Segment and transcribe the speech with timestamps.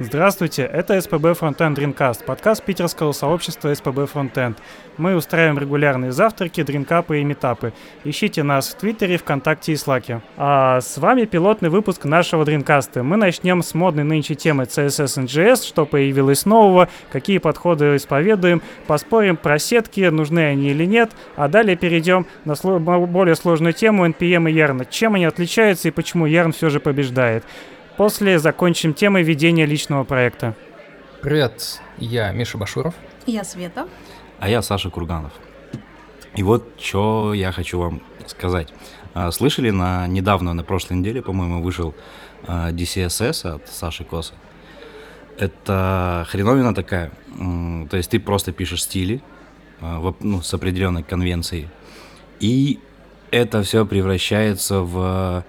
[0.00, 4.54] Здравствуйте, это SPB Frontend Dreamcast, подкаст питерского сообщества SPB Frontend.
[4.96, 7.72] Мы устраиваем регулярные завтраки, дринкапы и метапы.
[8.04, 10.20] Ищите нас в Твиттере, ВКонтакте и Слаке.
[10.36, 13.02] А с вами пилотный выпуск нашего Dreamcast.
[13.02, 19.36] Мы начнем с модной нынче темы CSS JS, что появилось нового, какие подходы исповедуем, поспорим
[19.36, 24.48] про сетки, нужны они или нет, а далее перейдем на сло- более сложную тему NPM
[24.48, 24.86] и Yarn.
[24.88, 27.42] Чем они отличаются и почему Yarn все же побеждает.
[27.98, 30.54] После закончим темой ведения личного проекта.
[31.20, 32.94] Привет, я Миша Башуров.
[33.26, 33.88] Я Света.
[34.38, 35.32] А я Саша Курганов.
[36.36, 38.72] И вот что я хочу вам сказать.
[39.14, 41.92] А, слышали, на недавно, на прошлой неделе, по-моему, вышел
[42.46, 44.34] а, DCSS от Саши Коса.
[45.36, 47.10] Это хреновина такая.
[47.90, 49.20] То есть ты просто пишешь стили
[49.80, 51.66] а, ну, с определенной конвенцией.
[52.38, 52.78] И
[53.32, 55.44] это все превращается в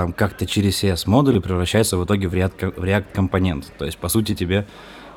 [0.00, 3.70] там как-то через CS модули превращается в итоге в React, React компонент.
[3.76, 4.66] То есть, по сути, тебе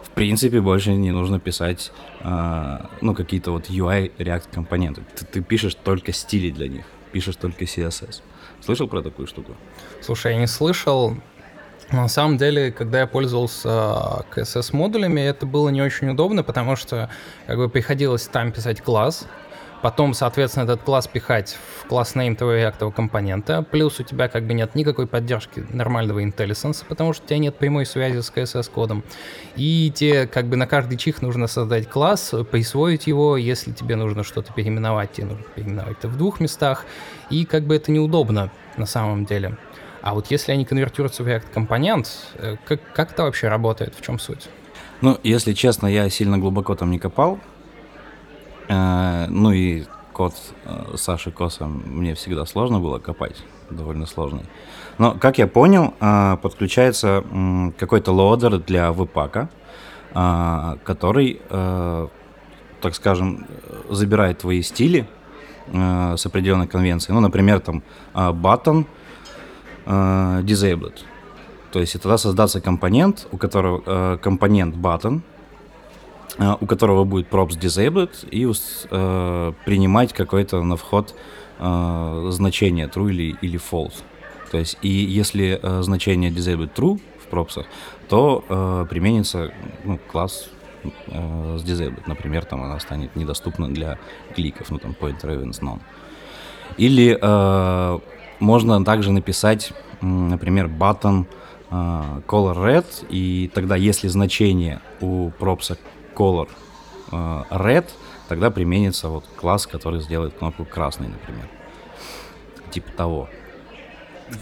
[0.03, 5.01] в принципе больше не нужно писать э, ну какие-то вот UI React компоненты.
[5.15, 8.21] Ты, ты пишешь только стили для них, пишешь только CSS.
[8.59, 9.55] Слышал про такую штуку?
[10.01, 11.15] Слушай, я не слышал.
[11.91, 17.09] На самом деле, когда я пользовался CSS модулями, это было не очень удобно, потому что
[17.47, 19.27] как бы приходилось там писать класс,
[19.83, 23.63] Потом, соответственно, этот класс пихать в класс name твоего реактового компонента.
[23.63, 27.57] Плюс у тебя как бы нет никакой поддержки нормального IntelliSense, потому что у тебя нет
[27.57, 29.03] прямой связи с CSS-кодом.
[29.57, 33.35] И тебе как бы на каждый чих нужно создать класс, присвоить его.
[33.35, 36.85] Если тебе нужно что-то переименовать, тебе нужно переименовать это в двух местах.
[37.29, 39.57] И как бы это неудобно на самом деле.
[40.01, 43.95] А вот если они конвертируются в React компонент, э, как, как это вообще работает?
[43.95, 44.47] В чем суть?
[45.01, 47.37] Ну, если честно, я сильно глубоко там не копал.
[48.67, 49.83] Э, ну и
[50.13, 50.33] код
[50.65, 54.43] э, Саши Коса мне всегда сложно было копать, довольно сложный.
[54.97, 57.23] Но, как я понял, э, подключается
[57.77, 59.49] какой-то лоадер для веб-пака,
[60.83, 63.47] который, так скажем,
[63.89, 65.07] забирает твои стили
[65.71, 67.15] с определенной конвенцией.
[67.15, 67.81] Ну, например, там
[68.13, 68.85] button
[69.87, 70.99] disabled.
[71.71, 75.21] То есть и тогда создаться компонент, у которого компонент button–
[76.39, 81.15] у которого будет props disabled, и э, принимать какое-то на вход
[81.59, 84.03] э, значение true или, или false.
[84.51, 87.65] То есть, и если э, значение disabled true в пропсах,
[88.09, 89.51] то э, применится
[89.83, 90.49] ну, класс
[90.83, 92.03] э, с disabled.
[92.07, 93.97] Например, там она станет недоступна для
[94.35, 95.79] кликов, ну там pointer events none.
[96.77, 97.99] Или э,
[98.39, 101.25] можно также написать, например, button
[101.69, 101.73] э,
[102.27, 105.77] color red, и тогда, если значение у пропса
[106.13, 106.49] color
[107.11, 107.85] э, red,
[108.27, 111.47] тогда применится вот класс, который сделает кнопку красной, например.
[112.71, 113.29] Типа того.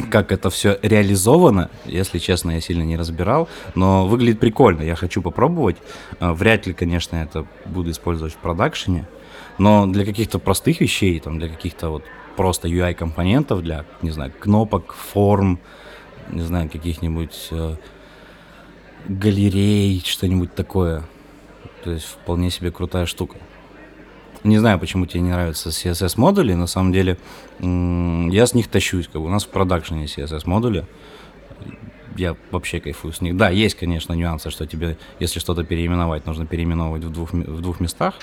[0.10, 5.22] Как это все реализовано, если честно, я сильно не разбирал, но выглядит прикольно, я хочу
[5.22, 5.78] попробовать.
[6.20, 9.08] Э, вряд ли, конечно, это буду использовать в продакшене,
[9.58, 12.04] но для каких-то простых вещей, там, для каких-то вот
[12.36, 15.60] просто UI-компонентов, для, не знаю, кнопок, форм,
[16.30, 17.76] не знаю, каких-нибудь э,
[19.08, 21.04] галерей, что-нибудь такое,
[21.84, 23.38] то есть вполне себе крутая штука.
[24.44, 26.54] Не знаю, почему тебе не нравятся CSS модули.
[26.54, 27.18] На самом деле,
[27.60, 29.08] я с них тащусь.
[29.08, 30.86] Как бы у нас в продакшене CSS модули.
[32.18, 33.38] Я вообще кайфую с них.
[33.38, 37.80] Да, есть, конечно, нюансы, что тебе, если что-то переименовать, нужно переименовывать в двух, в двух
[37.80, 38.16] местах.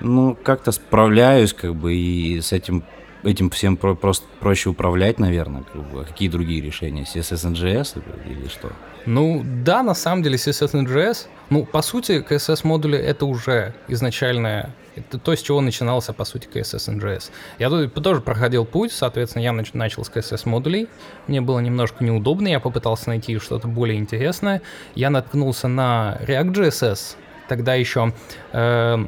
[0.00, 2.82] Ну, как-то справляюсь, как бы, и с этим
[3.24, 5.62] этим всем про просто проще управлять, наверное.
[5.62, 6.02] Как бы.
[6.02, 7.02] А какие другие решения?
[7.02, 8.72] CSS NGS или что?
[9.06, 14.74] Ну, да, на самом деле CSS NGS, ну, по сути, CSS модули это уже изначальное
[14.96, 17.30] это то, с чего начинался, по сути, CSS NGS.
[17.58, 20.88] Я тоже проходил путь, соответственно, я начал с CSS модулей.
[21.26, 24.62] Мне было немножко неудобно, я попытался найти что-то более интересное.
[24.94, 27.16] Я наткнулся на React.js,
[27.48, 28.12] тогда еще
[28.52, 29.06] э,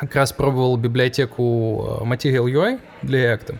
[0.00, 3.56] как раз пробовал библиотеку э, Material UI для React.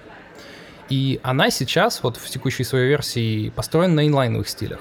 [0.91, 4.81] И она сейчас, вот в текущей своей версии, построена на инлайновых стилях.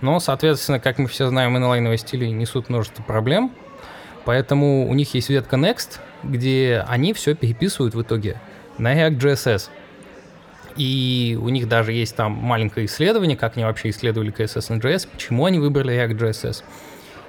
[0.00, 3.52] Но, соответственно, как мы все знаем, инлайновые стили несут множество проблем.
[4.24, 8.40] Поэтому у них есть ветка Next, где они все переписывают в итоге
[8.78, 9.68] на React.js.
[10.76, 15.08] И у них даже есть там маленькое исследование, как они вообще исследовали CSS и JS,
[15.10, 16.64] почему они выбрали React.js.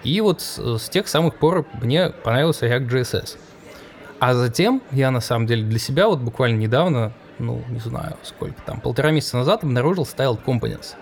[0.06, 3.38] И вот с, с тех самых пор мне понравился React.js.
[4.20, 8.62] А затем я на самом деле для себя вот буквально недавно, ну не знаю сколько
[8.62, 10.96] там, полтора месяца назад обнаружил Styled Components.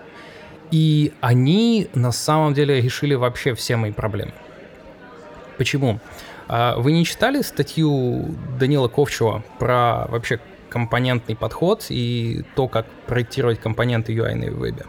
[0.70, 4.32] И они на самом деле решили вообще все мои проблемы.
[5.58, 6.00] Почему?
[6.48, 10.40] А вы не читали статью Данила Ковчева про вообще
[10.70, 14.86] компонентный подход и то, как проектировать компоненты UI на вебе?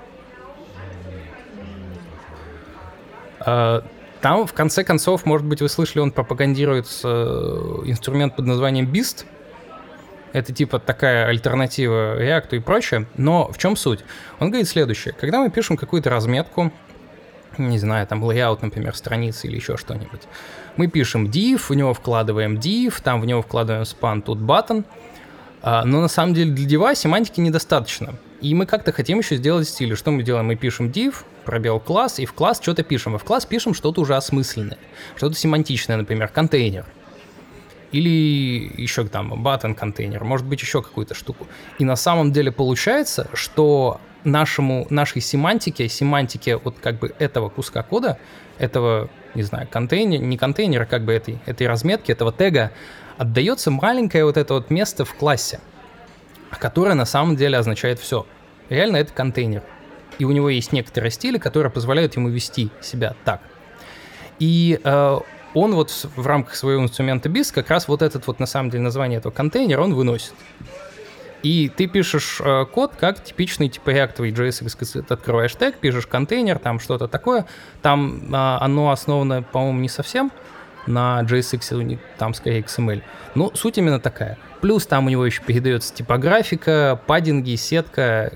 [4.26, 7.08] Там, в конце концов, может быть, вы слышали, он пропагандирует э,
[7.86, 9.24] инструмент под названием Beast.
[10.34, 13.06] Это типа такая альтернатива React и прочее.
[13.18, 14.04] Но в чем суть?
[14.40, 15.14] Он говорит следующее.
[15.14, 16.74] Когда мы пишем какую-то разметку,
[17.60, 20.22] не знаю, там layout, например, страницы или еще что-нибудь,
[20.76, 24.86] мы пишем div, в него вкладываем div, там в него вкладываем span, тут button,
[25.62, 28.16] а, но на самом деле для div семантики недостаточно.
[28.42, 29.96] И мы как-то хотим еще сделать стиль.
[29.96, 30.48] Что мы делаем?
[30.48, 31.14] Мы пишем div,
[31.46, 33.16] пробел класс, и в класс что-то пишем.
[33.16, 34.78] А в класс пишем что-то уже осмысленное,
[35.16, 36.86] что-то семантичное, например, контейнер.
[37.92, 41.48] Или еще там button контейнер, может быть еще какую-то штуку.
[41.80, 47.84] И на самом деле получается, что нашему, нашей семантике, семантике вот как бы этого куска
[47.84, 48.18] кода,
[48.58, 52.72] этого, не знаю, контейнера, не контейнера, как бы этой, этой разметки, этого тега,
[53.18, 55.60] отдается маленькое вот это вот место в классе,
[56.60, 58.26] которое на самом деле означает все.
[58.70, 59.64] Реально это контейнер.
[60.20, 63.42] И у него есть некоторые стили, которые позволяют ему вести себя так.
[64.40, 65.20] И э,
[65.54, 68.84] он вот в рамках своего инструмента BIS как раз вот этот вот на самом деле
[68.84, 70.34] название этого контейнера он выносит.
[71.44, 76.58] И ты пишешь э, код как типичный типа реактовый JS, ты открываешь тег, пишешь контейнер,
[76.60, 77.46] там что-то такое.
[77.82, 80.32] Там э, оно основано, по-моему, не совсем
[80.88, 83.02] на JSX, там скорее XML.
[83.36, 84.38] Но суть именно такая.
[84.62, 88.34] Плюс там у него еще передается типографика, паддинги, сетка,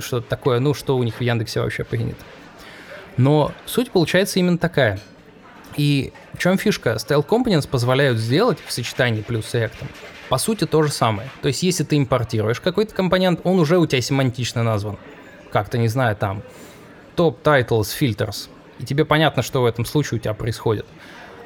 [0.00, 2.22] что-то такое, ну, что у них в Яндексе вообще принято.
[3.16, 5.00] Но суть получается именно такая.
[5.76, 6.90] И в чем фишка?
[6.94, 9.72] Style Components позволяют сделать в сочетании плюс с React
[10.28, 11.28] по сути то же самое.
[11.42, 14.96] То есть если ты импортируешь какой-то компонент, он уже у тебя семантично назван.
[15.52, 16.42] Как-то, не знаю, там,
[17.16, 18.48] top titles filters.
[18.78, 20.86] И тебе понятно, что в этом случае у тебя происходит.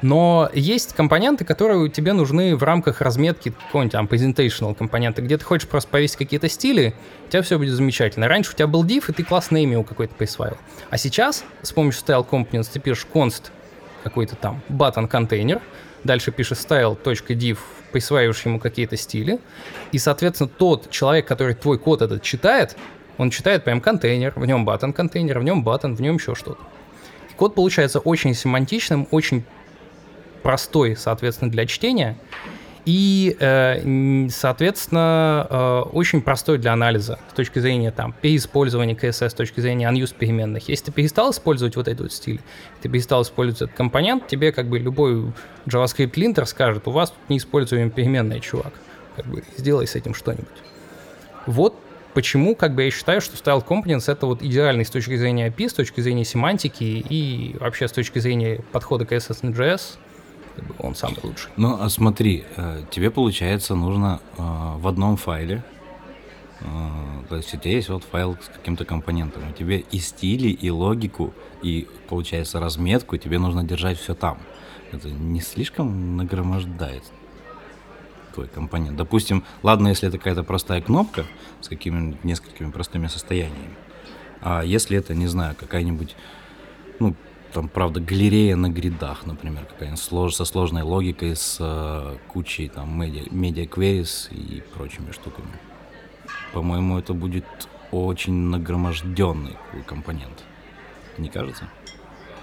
[0.01, 5.43] Но есть компоненты, которые тебе нужны в рамках разметки какого-нибудь там presentational компонента, где ты
[5.43, 6.95] хочешь просто повесить какие-то стили,
[7.27, 8.27] у тебя все будет замечательно.
[8.27, 10.57] Раньше у тебя был div, и ты класс неймил какой-то присваивал.
[10.89, 13.51] А сейчас с помощью style components ты пишешь const
[14.03, 15.61] какой-то там button контейнер,
[16.05, 17.57] дальше пишешь style.div,
[17.91, 19.39] присваиваешь ему какие-то стили,
[19.91, 22.77] и, соответственно, тот человек, который твой код этот читает,
[23.17, 26.61] он читает прям контейнер, в нем button контейнер, в нем button, в нем еще что-то.
[27.35, 29.45] Код получается очень семантичным, очень
[30.41, 32.17] простой, соответственно, для чтения,
[32.85, 39.33] и, э, соответственно, э, очень простой для анализа с точки зрения там переиспользования CSS, с
[39.33, 40.69] точки зрения unused переменных.
[40.69, 42.39] Если ты перестал использовать вот этот вот стиль,
[42.81, 45.31] ты перестал использовать этот компонент, тебе как бы любой
[45.67, 48.73] JavaScript линтер скажет, у вас тут неиспользуемая переменная, чувак.
[49.15, 50.47] Как бы сделай с этим что-нибудь.
[51.45, 51.75] Вот
[52.13, 55.69] почему, как бы я считаю, что Style Components это вот идеальный с точки зрения API,
[55.69, 59.85] с точки зрения семантики и вообще с точки зрения подхода к CSS на JS как
[59.85, 60.08] бы
[60.79, 61.51] он самый лучший.
[61.57, 64.41] Ну, а смотри, э, тебе, получается, нужно э,
[64.77, 65.63] в одном файле,
[66.61, 66.65] э,
[67.29, 70.69] то есть у тебя есть вот файл с каким-то компонентом, у тебя и стили, и
[70.69, 74.37] логику, и, получается, разметку, тебе нужно держать все там.
[74.91, 77.03] Это не слишком нагромождает
[78.33, 78.97] твой компонент.
[78.97, 81.25] Допустим, ладно, если это какая-то простая кнопка
[81.61, 83.75] с какими-нибудь несколькими простыми состояниями,
[84.41, 86.15] а если это, не знаю, какая-нибудь,
[86.99, 87.15] ну,
[87.53, 92.99] там, правда, галерея на гридах, например, какая-нибудь слож, со сложной логикой, с э, кучей там
[92.99, 93.63] медиа, медиа
[94.31, 95.47] и прочими штуками.
[96.53, 97.45] По-моему, это будет
[97.91, 100.43] очень нагроможденный компонент.
[101.17, 101.69] Не кажется?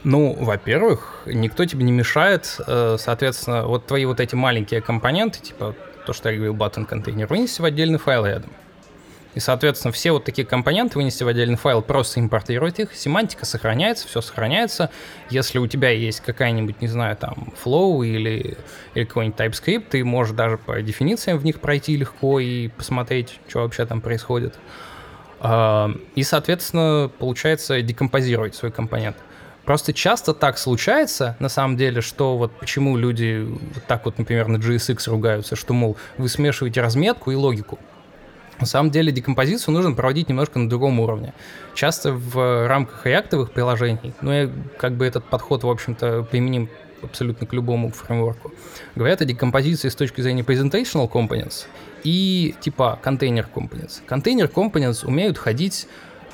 [0.05, 5.75] Ну, во-первых, никто тебе не мешает, э, соответственно, вот твои вот эти маленькие компоненты, типа
[6.05, 8.51] то, что я говорил, button контейнер, вынести в отдельный файл рядом.
[9.37, 14.09] И, соответственно, все вот такие компоненты вынести в отдельный файл, просто импортировать их, семантика сохраняется,
[14.09, 14.89] все сохраняется.
[15.29, 18.57] Если у тебя есть какая-нибудь, не знаю, там, flow или,
[18.95, 23.61] или какой-нибудь TypeScript, ты можешь даже по дефинициям в них пройти легко и посмотреть, что
[23.61, 24.55] вообще там происходит.
[25.41, 29.19] А, и, соответственно, получается декомпозировать свой компонент.
[29.67, 34.49] Просто часто так случается, на самом деле, что вот почему люди вот так вот, например,
[34.49, 37.79] на JSX ругаются, что, мол, вы смешиваете разметку и логику.
[38.61, 41.35] На самом деле декомпозицию нужно проводить немножко на другом уровне.
[41.75, 44.49] Часто в рамках реактовых приложений, ну и
[44.79, 46.69] как бы этот подход, в общем-то, применим
[47.03, 48.53] абсолютно к любому фреймворку,
[48.95, 51.67] говорят о декомпозиции с точки зрения presentational components
[52.05, 54.01] и типа container components.
[54.09, 55.87] Container components умеют ходить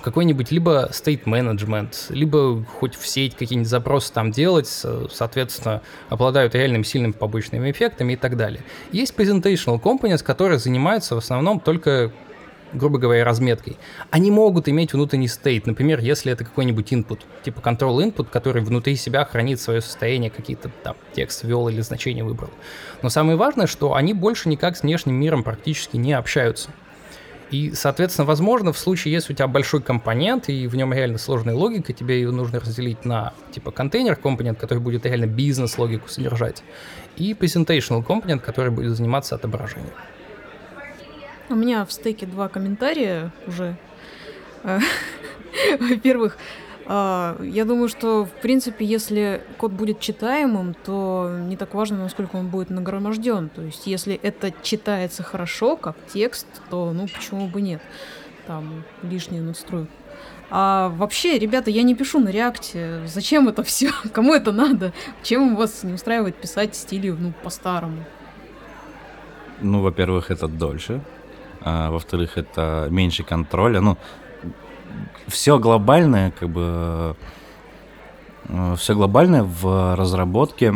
[0.03, 6.85] какой-нибудь либо state management, либо хоть в сеть какие-нибудь запросы там делать, соответственно, обладают реальным
[6.85, 8.63] сильным побочными эффектами и так далее.
[8.91, 12.13] Есть presentational components, которые занимаются в основном только
[12.75, 13.77] грубо говоря, разметкой.
[14.11, 18.97] Они могут иметь внутренний стейт, например, если это какой-нибудь input, типа control input, который внутри
[18.97, 22.51] себя хранит свое состояние, какие-то там текст ввел или значение выбрал.
[23.03, 26.71] Но самое важное, что они больше никак с внешним миром практически не общаются.
[27.53, 31.55] И, соответственно, возможно, в случае, если у тебя большой компонент, и в нем реально сложная
[31.55, 36.65] логика, тебе ее нужно разделить на, типа, контейнер компонент, который будет реально бизнес-логику содержать,
[37.19, 39.93] и presentational компонент, который будет заниматься отображением.
[41.51, 43.77] У меня в стеке два комментария уже.
[44.63, 44.79] Э,
[45.79, 46.39] во-первых,
[46.87, 52.49] я думаю, что, в принципе, если код будет читаемым, то не так важно, насколько он
[52.49, 53.49] будет нагроможден.
[53.49, 57.81] То есть, если это читается хорошо, как текст, то, ну, почему бы нет?
[58.47, 59.93] Там лишнюю надстройку.
[60.55, 63.01] А вообще, ребята, я не пишу на реакте.
[63.07, 63.91] Зачем это все?
[64.12, 64.93] Кому это надо?
[65.23, 68.05] Чем вас не устраивает писать стиле, ну, по-старому?
[69.62, 71.01] Ну, во-первых, это дольше.
[71.62, 73.81] А, во-вторых, это меньше контроля.
[73.81, 73.97] Ну,
[75.29, 77.17] все глобальное, как бы,
[78.49, 80.75] э, все глобальное в разработке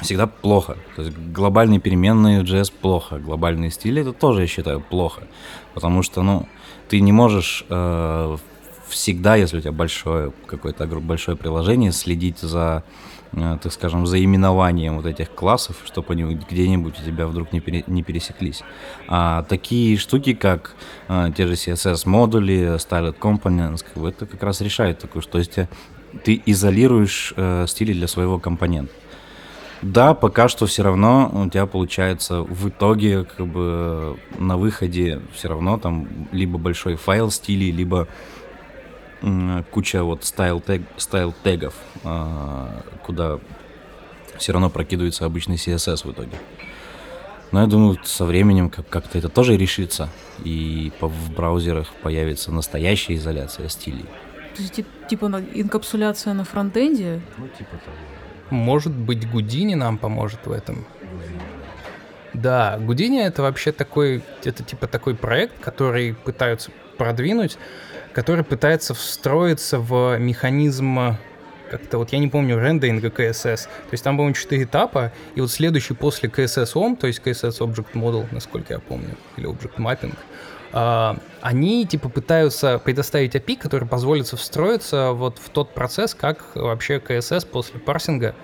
[0.00, 0.76] всегда плохо.
[0.96, 5.22] То есть глобальные переменные в JS плохо, глобальные стили это тоже, я считаю, плохо.
[5.74, 6.48] Потому что, ну,
[6.88, 8.36] ты не можешь э,
[8.88, 12.84] всегда, если у тебя большое какое-то большое приложение, следить за
[13.32, 17.60] Э, так скажем, за именованием вот этих классов, чтобы они где-нибудь у тебя вдруг не,
[17.60, 18.62] пере, не пересеклись.
[19.06, 20.74] А такие штуки, как
[21.08, 25.58] а, те же CSS-модули, Styled Components, как бы это как раз решает такую, что есть
[26.24, 28.92] ты изолируешь э, стили для своего компонента.
[29.82, 35.48] Да, пока что все равно у тебя получается в итоге как бы на выходе все
[35.48, 38.08] равно там либо большой файл стилей, либо
[39.70, 43.38] куча вот стайл, тег, стайл тегов, а, куда
[44.36, 46.36] все равно прокидывается обычный CSS в итоге.
[47.50, 50.10] Но я думаю, со временем как-то это тоже решится,
[50.44, 54.04] и в браузерах появится настоящая изоляция стилей.
[54.54, 57.20] То есть, типа инкапсуляция на фронтенде?
[57.38, 57.96] Ну, типа того.
[58.50, 60.86] Может быть, Гудини нам поможет в этом.
[62.34, 67.56] Да, Гудини это вообще такой, это типа такой проект, который пытаются продвинуть
[68.18, 71.16] который пытается встроиться в механизм
[71.70, 73.66] как-то вот я не помню рендеринга CSS.
[73.66, 77.60] То есть там, по-моему, четыре этапа, и вот следующий после CSS OM, то есть CSS
[77.60, 80.14] Object Model, насколько я помню, или Object Mapping,
[80.70, 86.98] Uh, они типа пытаются предоставить API, который позволит встроиться вот в тот процесс, как вообще
[86.98, 88.34] CSS после парсинга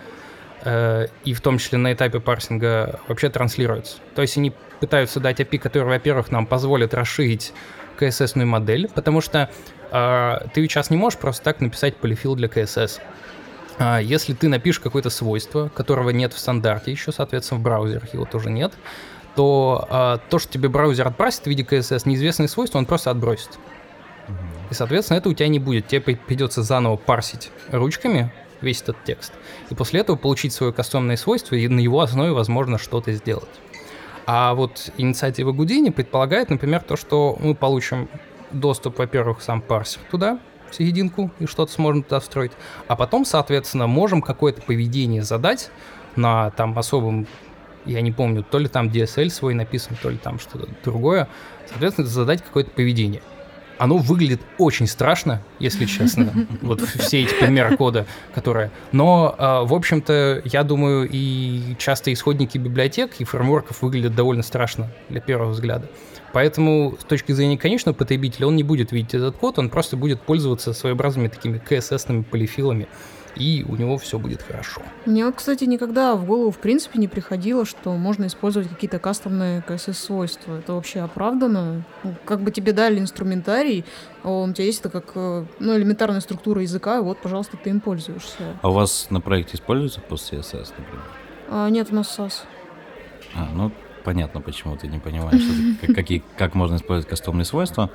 [0.62, 3.98] uh, и в том числе на этапе парсинга вообще транслируется.
[4.14, 7.52] То есть они пытаются дать API, который, во-первых, нам позволит расширить
[7.98, 9.50] CSS-ную модель, потому что
[9.90, 13.00] э, ты сейчас не можешь просто так написать полифил для CSS.
[13.78, 18.24] А если ты напишешь какое-то свойство, которого нет в стандарте еще, соответственно, в браузерах его
[18.24, 18.72] тоже нет,
[19.34, 23.50] то э, то, что тебе браузер отбросит в виде CSS неизвестные свойства, он просто отбросит.
[24.70, 25.88] И, соответственно, это у тебя не будет.
[25.88, 29.32] Тебе придется заново парсить ручками весь этот текст.
[29.70, 33.48] И после этого получить свое кастомное свойство и на его основе, возможно, что-то сделать.
[34.26, 38.08] А вот инициатива Гудини предполагает, например, то, что мы получим
[38.52, 40.38] доступ, во-первых, сам парсер туда,
[40.70, 42.52] в серединку, и что-то сможем туда встроить.
[42.88, 45.70] А потом, соответственно, можем какое-то поведение задать
[46.16, 47.26] на там особом,
[47.84, 51.28] я не помню, то ли там DSL свой написан, то ли там что-то другое.
[51.68, 53.22] Соответственно, задать какое-то поведение
[53.78, 56.32] оно выглядит очень страшно, если честно.
[56.62, 58.70] Вот все эти примеры кода, которые...
[58.92, 64.90] Но, а, в общем-то, я думаю, и часто исходники библиотек и фреймворков выглядят довольно страшно
[65.08, 65.88] для первого взгляда.
[66.32, 70.20] Поэтому с точки зрения конечного потребителя он не будет видеть этот код, он просто будет
[70.20, 72.88] пользоваться своеобразными такими CSS-ными полифилами
[73.36, 74.82] и у него все будет хорошо.
[75.06, 79.62] Мне вот, кстати, никогда в голову в принципе не приходило, что можно использовать какие-то кастомные
[79.66, 80.58] CSS-свойства.
[80.58, 81.84] Это вообще оправдано?
[82.02, 83.84] Ну, как бы тебе дали инструментарий,
[84.22, 87.56] а он у тебя есть это как э, ну, элементарная структура языка, и вот, пожалуйста,
[87.56, 88.56] ты им пользуешься.
[88.62, 91.04] А у вас на проекте используется PostCSS, например?
[91.48, 92.42] А, нет, у нас SAS.
[93.34, 93.72] А, ну,
[94.04, 97.90] понятно, почему ты не понимаешь, что, как, какие, как можно использовать кастомные свойства.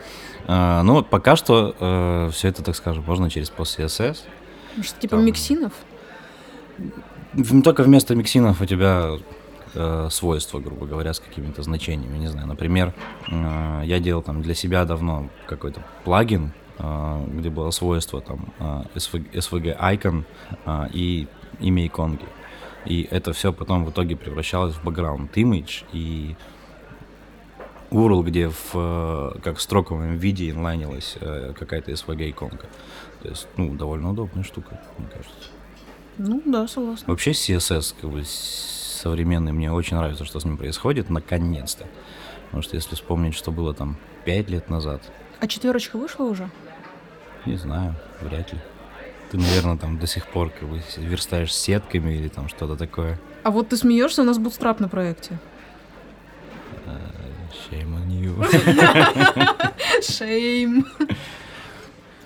[0.47, 4.17] А, ну, пока что э, все это, так скажем, можно через PostCSS.
[4.81, 5.25] Что, типа Там...
[5.25, 5.73] миксинов?
[7.63, 9.11] Только вместо миксинов у тебя
[9.73, 12.17] э, свойства, грубо говоря, с какими-то значениями.
[12.17, 12.93] Не знаю, например,
[13.29, 18.83] э, я делал там для себя давно какой-то плагин, э, где было свойство там э,
[18.95, 20.23] SVG, SVG icon
[20.65, 21.27] э, и
[21.59, 22.25] имя иконки.
[22.85, 26.35] И это все потом в итоге превращалось в background image и
[27.91, 32.67] URL, где в, э, как в строковом виде инлайнилась э, какая-то SVG иконка.
[33.21, 35.49] То есть, ну, довольно удобная штука, мне кажется.
[36.17, 37.05] Ну, да, согласна.
[37.07, 41.85] Вообще CSS, как бы, современный, мне очень нравится, что с ним происходит, наконец-то.
[42.45, 45.01] Потому что если вспомнить, что было там пять лет назад.
[45.39, 46.49] А четверочка вышла уже?
[47.45, 48.59] Не знаю, вряд ли.
[49.31, 53.19] Ты, наверное, там до сих пор как бы верстаешь сетками или там что-то такое.
[53.43, 55.37] А вот ты смеешься, у нас Bootstrap на проекте.
[56.85, 56.99] Uh,
[57.69, 58.33] shame on you.
[60.01, 60.85] Шейм.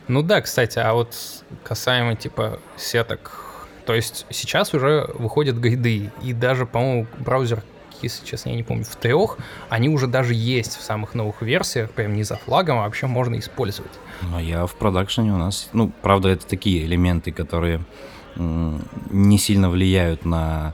[0.08, 1.16] Ну да, кстати, а вот
[1.64, 7.64] касаемо типа сеток, то есть сейчас уже выходят гайды, и даже, по-моему, браузер,
[8.02, 9.38] если честно, я не помню, в трех,
[9.70, 13.40] они уже даже есть в самых новых версиях, прям не за флагом, а вообще можно
[13.40, 13.92] использовать.
[14.22, 17.82] Ну, я в продакшене у нас, ну, правда, это такие элементы, которые
[18.36, 20.74] не сильно влияют на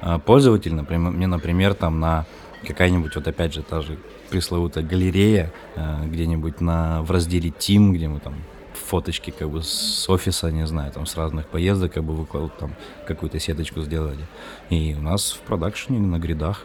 [0.00, 0.74] а, пользователя.
[0.74, 2.26] Например, мне, например, там на
[2.66, 3.98] какая-нибудь, вот опять же, та же
[4.30, 8.34] пресловутая галерея а, где-нибудь на, в разделе Team, где мы там
[8.82, 12.74] фоточки как бы с офиса, не знаю, там с разных поездок как бы выкладывают, там
[13.06, 14.26] какую-то сеточку сделали.
[14.70, 16.64] И у нас в продакшене на гридах.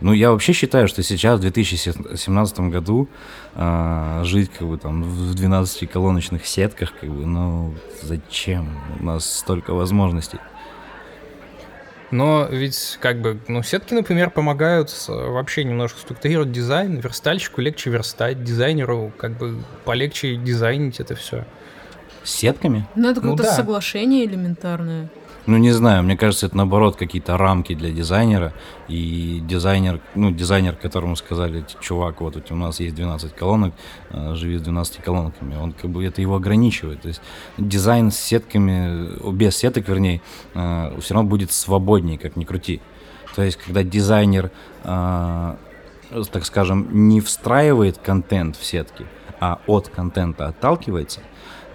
[0.00, 3.08] Ну, я вообще считаю, что сейчас, в 2017 году,
[3.54, 8.78] а, жить как бы там в 12-колоночных сетках, как бы, ну, зачем?
[9.00, 10.38] У нас столько возможностей.
[12.10, 16.98] Но ведь как бы, ну, сетки, например, помогают вообще немножко структурировать дизайн.
[16.98, 21.44] Верстальщику легче верстать, дизайнеру как бы полегче дизайнить это все.
[22.22, 22.86] С сетками?
[22.94, 23.52] Ну, это Ну какое-то да.
[23.56, 25.08] соглашение элементарное.
[25.46, 28.52] Ну, не знаю, мне кажется, это наоборот какие-то рамки для дизайнера.
[28.88, 33.72] И дизайнер, ну, дизайнер, которому сказали, чувак, вот у нас есть 12 колонок,
[34.10, 37.02] э, живи с 12 колонками, он как бы это его ограничивает.
[37.02, 37.20] То есть
[37.58, 40.20] дизайн с сетками, э, без сеток, вернее,
[40.52, 42.80] все равно будет свободнее, как ни крути.
[43.36, 44.50] То есть, когда дизайнер,
[44.82, 45.54] э,
[46.32, 49.06] так скажем, не встраивает контент в сетки,
[49.40, 51.20] а от контента отталкивается,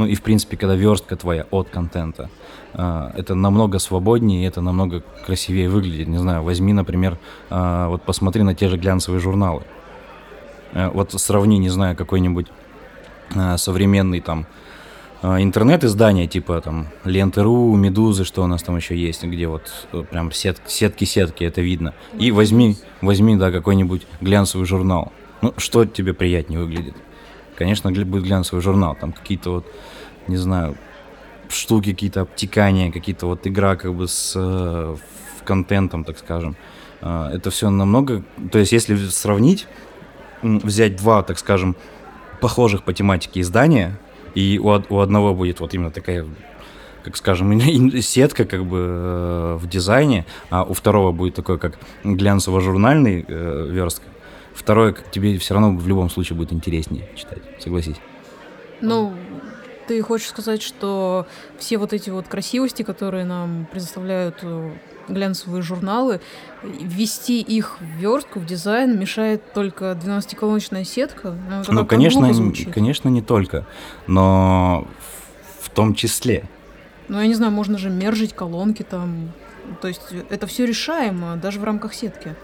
[0.01, 2.31] ну и в принципе, когда верстка твоя от контента,
[2.73, 6.07] а, это намного свободнее, это намного красивее выглядит.
[6.07, 7.19] Не знаю, возьми, например,
[7.51, 9.61] а, вот посмотри на те же глянцевые журналы.
[10.73, 12.47] Э, Вот сравни, не знаю, какой-нибудь
[13.35, 14.47] а, современный там
[15.21, 20.03] а, интернет-издание, типа там Ленты.ру, Медузы, что у нас там еще есть, где вот э,
[20.09, 21.93] прям сет- сетки-сетки, это видно.
[22.17, 25.11] И возьми, возьми, да, какой-нибудь глянцевый журнал.
[25.43, 26.95] Ну, что тебе приятнее выглядит?
[27.55, 29.65] Конечно, будет глянцевый журнал, там какие-то вот,
[30.27, 30.75] не знаю,
[31.49, 34.95] штуки, какие-то обтекания, какие-то вот игра как бы с э,
[35.43, 36.55] контентом, так скажем.
[37.01, 38.23] А, Это все намного...
[38.51, 39.67] То есть, если сравнить,
[40.41, 41.75] взять два, так скажем,
[42.39, 43.99] похожих по тематике издания,
[44.33, 46.25] и у, у одного будет вот именно такая
[47.03, 47.59] как скажем,
[48.01, 54.05] сетка как бы э, в дизайне, а у второго будет такой, как глянцево-журнальный э, верстка.
[54.61, 57.95] Второе, как тебе все равно в любом случае будет интереснее читать, согласись.
[58.79, 59.15] Ну,
[59.87, 61.25] ты хочешь сказать, что
[61.57, 64.71] все вот эти вот красивости, которые нам предоставляют э,
[65.07, 66.21] глянцевые журналы,
[66.61, 71.35] ввести их в верстку, в дизайн мешает только 12-колоночная сетка?
[71.49, 72.31] Ну, Ну, конечно,
[72.71, 73.65] конечно, не только,
[74.05, 76.43] но в, в том числе.
[77.07, 79.31] Ну, я не знаю, можно же мержить колонки там.
[79.81, 82.35] То есть это все решаемо, даже в рамках сетки.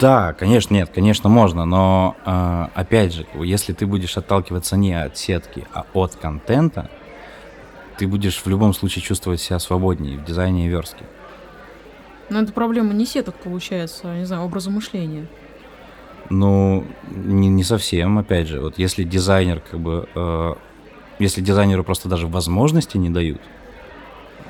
[0.00, 5.18] Да, конечно, нет, конечно, можно, но э, опять же, если ты будешь отталкиваться не от
[5.18, 6.90] сетки, а от контента,
[7.98, 11.04] ты будешь в любом случае чувствовать себя свободнее в дизайне и верстке.
[12.30, 15.26] Но это проблема не сеток, получается, а, не знаю, образа мышления.
[16.30, 20.54] Ну, не, не совсем, опять же, вот если дизайнер как бы, э,
[21.18, 23.42] если дизайнеру просто даже возможности не дают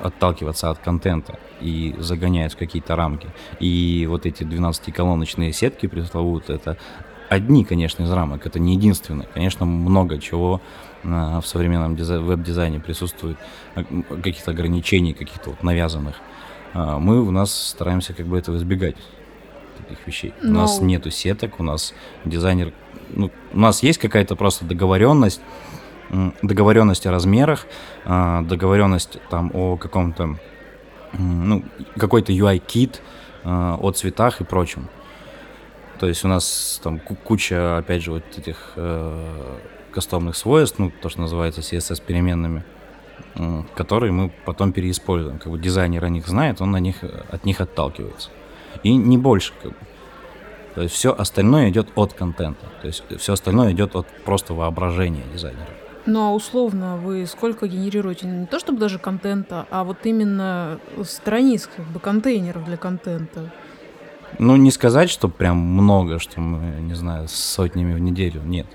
[0.03, 3.29] отталкиваться от контента и загоняют в какие-то рамки,
[3.61, 6.77] и вот эти 12-колоночные сетки пресловутые, это
[7.29, 9.27] одни, конечно, из рамок, это не единственное.
[9.35, 10.61] Конечно, много чего
[11.03, 13.39] э, в современном дизай- веб-дизайне присутствует,
[13.75, 16.17] м, каких-то ограничений, каких-то вот навязанных.
[16.75, 18.97] А Мы у нас стараемся как бы этого избегать
[19.79, 20.35] таких вещей.
[20.43, 22.73] У Но- нас нету сеток, у нас дизайнер,
[23.11, 25.41] ну, у нас есть какая-то просто договоренность,
[26.43, 27.67] договоренность о размерах,
[28.05, 30.37] а, договоренность там о каком-то,
[31.13, 31.65] ну,
[31.97, 33.03] какой-то UI-кит,
[33.45, 34.89] а, о цветах и прочем.
[35.99, 39.59] То есть у нас там ку- куча, опять же, вот этих э,
[39.93, 42.65] кастомных свойств, ну, то, что называется CSS переменными,
[43.37, 45.39] м, которые мы потом переиспользуем.
[45.39, 48.31] Как бы дизайнер о них знает, он на них, э, от них отталкивается.
[48.83, 49.77] И не больше, как бы.
[50.75, 52.65] То есть все остальное идет от контента.
[52.81, 55.69] То есть все остальное идет от просто воображения дизайнера.
[56.11, 58.27] Ну, а условно вы сколько генерируете?
[58.27, 63.53] Не то чтобы даже контента, а вот именно страниц, как бы контейнеров для контента.
[64.41, 68.43] Ну, не сказать, что прям много, что мы, не знаю, сотнями в неделю.
[68.43, 68.67] Нет.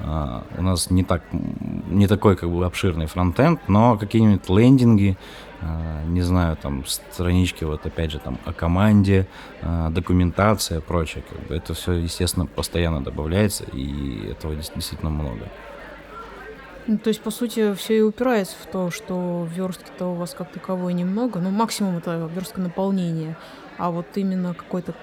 [0.00, 5.16] А, у нас не так, не такой как бы обширный фронтенд, но какие-нибудь лендинги,
[5.62, 9.26] а, не знаю, там странички, вот опять же, там о команде,
[9.62, 15.48] а, документация, прочее, как бы это все, естественно, постоянно добавляется, и этого действительно много.
[16.86, 20.50] Ну, то есть, по сути, все и упирается в то, что верстки-то у вас как
[20.50, 21.38] таковой немного.
[21.38, 23.36] Ну, максимум это верстка наполнения.
[23.78, 24.94] А вот именно какой-то,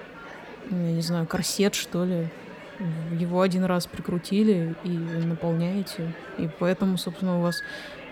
[0.68, 2.28] ну, я не знаю, корсет, что ли.
[3.18, 6.14] его один раз прикрутили и наполняете.
[6.36, 7.62] И поэтому, собственно, у вас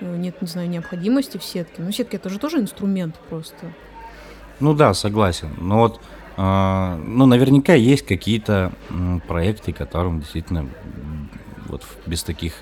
[0.00, 1.83] э, нет, не знаю, необходимости в сетке.
[1.83, 3.72] Но сетка это же тоже инструмент просто.
[4.61, 5.50] Ну да, согласен.
[5.59, 6.00] Но вот,
[6.38, 8.72] э, ну, наверняка есть какие-то
[9.26, 10.68] проекты, которым действительно
[11.66, 12.54] вот без таких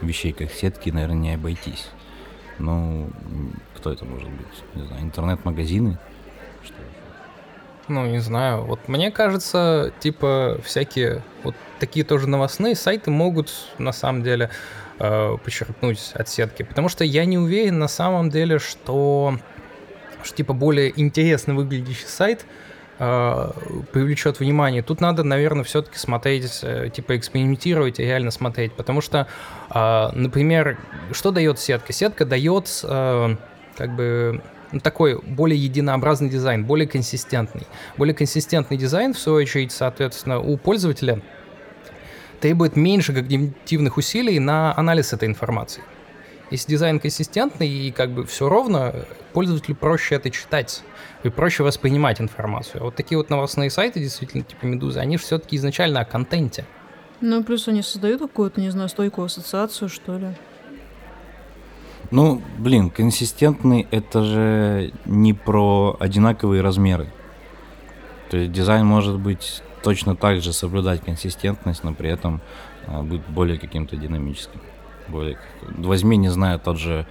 [0.00, 1.88] вещей, как сетки, наверное, не обойтись.
[2.58, 3.10] Ну,
[3.76, 4.64] кто это может быть?
[4.74, 5.98] Не знаю, интернет-магазины?
[6.62, 6.74] Что?
[7.88, 8.64] Ну, не знаю.
[8.64, 14.50] Вот мне кажется, типа, всякие вот такие тоже новостные сайты могут на самом деле
[14.98, 16.62] э, подчеркнуть от сетки.
[16.62, 19.38] Потому что я не уверен на самом деле, что,
[20.22, 22.63] что типа более интересно выглядящий сайт э,
[22.98, 24.82] привлечет внимание.
[24.82, 28.72] Тут надо, наверное, все-таки смотреть, э, типа экспериментировать и реально смотреть.
[28.72, 29.26] Потому что,
[29.74, 30.78] э, например,
[31.12, 31.92] что дает сетка?
[31.92, 33.36] Сетка дает э,
[33.76, 34.40] как бы
[34.72, 37.66] ну, такой более единообразный дизайн, более консистентный.
[37.96, 41.20] Более консистентный дизайн, в свою очередь, соответственно, у пользователя
[42.40, 45.82] требует меньше когнитивных усилий на анализ этой информации.
[46.50, 48.94] Если дизайн консистентный и как бы все ровно,
[49.32, 50.82] пользователю проще это читать
[51.22, 52.82] и проще воспринимать информацию.
[52.82, 56.64] А вот такие вот новостные сайты, действительно, типа Медузы, они же все-таки изначально о контенте.
[57.20, 60.28] Ну, и плюс они создают какую-то, не знаю, стойкую ассоциацию, что ли.
[62.10, 67.08] Ну, блин, консистентный это же не про одинаковые размеры.
[68.30, 72.40] То есть дизайн может быть точно так же соблюдать консистентность, но при этом
[72.86, 74.60] а, быть более каким-то динамическим.
[75.08, 77.06] Возьми, не знаю, тот же...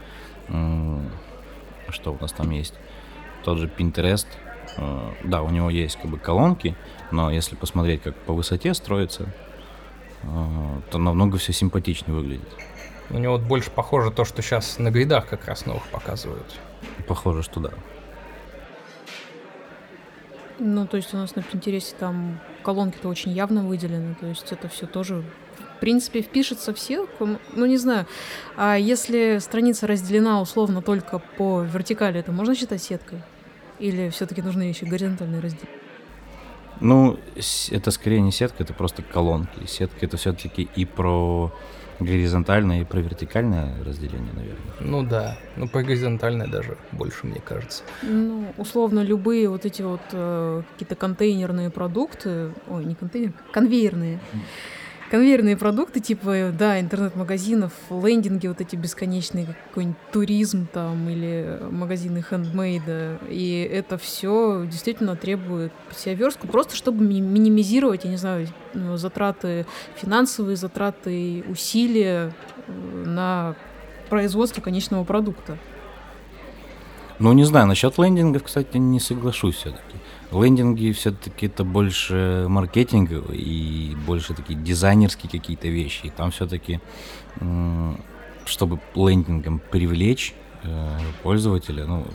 [1.90, 2.74] Что у нас там есть?
[3.44, 4.26] Тот же Pinterest.
[4.78, 6.76] Э, Да, у него есть как бы колонки,
[7.12, 9.28] но если посмотреть, как по высоте строится,
[10.24, 10.28] э,
[10.92, 12.50] то намного все симпатичнее выглядит.
[13.10, 16.60] У него вот больше похоже то, что сейчас на гридах как раз новых показывают.
[17.08, 17.70] Похоже, что да.
[20.60, 24.68] Ну, то есть у нас на Пинтересте там колонки-то очень явно выделены, то есть это
[24.68, 25.24] все тоже,
[25.84, 27.28] принципе, впишется в сетку.
[27.54, 28.08] Ну, не знаю,
[28.56, 33.20] а если страница разделена условно только по вертикали, это можно считать сеткой?
[33.80, 35.68] Или все-таки нужны еще горизонтальные разделы?
[36.80, 37.20] Ну,
[37.70, 39.68] это скорее не сетка, это просто колонки.
[39.68, 41.52] Сетка это все-таки и про
[42.00, 44.74] горизонтальное, и про вертикальное разделение, наверное.
[44.80, 47.84] Ну да, ну по горизонтальной даже больше, мне кажется.
[48.04, 54.20] Ну, условно, любые вот эти вот э, какие-то контейнерные продукты, ой, не контейнер, конвейерные,
[55.14, 61.60] конвейерные продукты, типа, э, да, интернет-магазинов, лендинги вот эти бесконечные, как какой-нибудь туризм там или
[61.70, 68.10] магазины хендмейда, и это все действительно требует под себя верстку, просто чтобы ми- минимизировать, я
[68.10, 72.34] не знаю, ну, затраты, финансовые затраты, усилия
[72.66, 73.56] э, на
[74.10, 75.60] производство конечного продукта.
[77.20, 79.96] Ну, не знаю, насчет лендингов, кстати, не соглашусь все-таки.
[80.34, 86.08] Лендинги все-таки это больше маркетинговые и больше такие дизайнерские какие-то вещи.
[86.08, 86.80] И там все-таки,
[88.46, 92.06] чтобы лендингом привлечь э, пользователя, ну,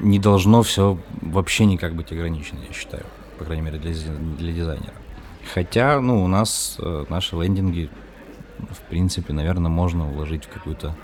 [0.00, 3.04] не должно все вообще никак быть ограничено, я считаю.
[3.38, 4.94] По крайней мере, для, для дизайнера.
[5.52, 7.90] Хотя, ну, у нас э, наши лендинги,
[8.70, 10.94] в принципе, наверное, можно уложить в какую-то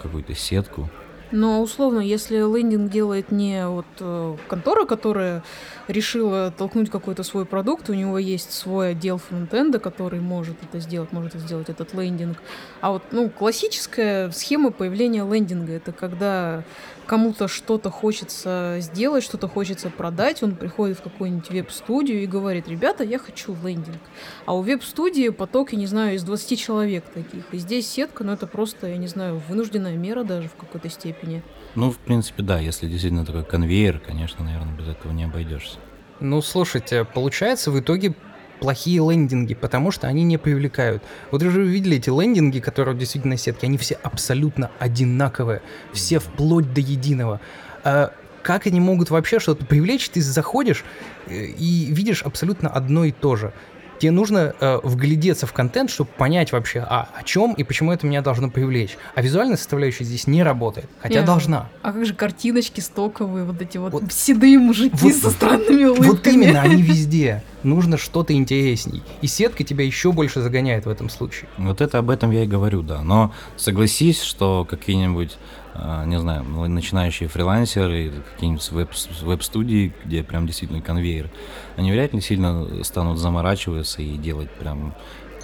[0.00, 0.88] какую-то сетку.
[1.32, 5.42] Но условно, если лендинг делает не вот э, контора, которая
[5.86, 11.12] решила толкнуть какой-то свой продукт, у него есть свой отдел фронтенда, который может это сделать,
[11.12, 12.38] может сделать этот лендинг.
[12.80, 16.64] А вот ну, классическая схема появления лендинга это когда
[17.10, 23.02] кому-то что-то хочется сделать, что-то хочется продать, он приходит в какую-нибудь веб-студию и говорит, ребята,
[23.02, 23.98] я хочу лендинг.
[24.46, 27.52] А у веб-студии поток, я не знаю, из 20 человек таких.
[27.52, 31.19] И здесь сетка, ну это просто, я не знаю, вынужденная мера даже в какой-то степени.
[31.74, 35.78] Ну, в принципе, да, если действительно такой конвейер, конечно, наверное, без этого не обойдешься.
[36.18, 38.14] Ну, слушайте, получается в итоге
[38.60, 41.02] плохие лендинги, потому что они не привлекают.
[41.30, 46.72] Вот вы же видели эти лендинги, которые действительно сетки, они все абсолютно одинаковые, все вплоть
[46.72, 47.40] до единого.
[47.84, 50.08] А как они могут вообще что-то привлечь?
[50.10, 50.84] Ты заходишь
[51.26, 53.52] э, и видишь абсолютно одно и то же.
[54.00, 58.06] Тебе нужно э, вглядеться в контент, чтобы понять вообще, а, о чем и почему это
[58.06, 58.96] меня должно привлечь.
[59.14, 61.68] А визуальная составляющая здесь не работает, хотя Не, должна.
[61.82, 66.08] А как же картиночки стоковые, вот эти вот, Вот- седые мужики вот- со странными улыбками?
[66.08, 67.42] Вот именно, они везде.
[67.62, 69.02] Нужно что-то интересней.
[69.20, 71.48] И сетка тебя еще больше загоняет в этом случае.
[71.58, 73.02] Вот это об этом я и говорю, да.
[73.02, 75.36] Но согласись, что какие-нибудь,
[75.74, 81.30] э, не знаю, начинающие фрилансеры, какие-нибудь веб- веб-студии, где прям действительно конвейер,
[81.76, 84.94] они вряд ли сильно станут заморачиваться и делать прям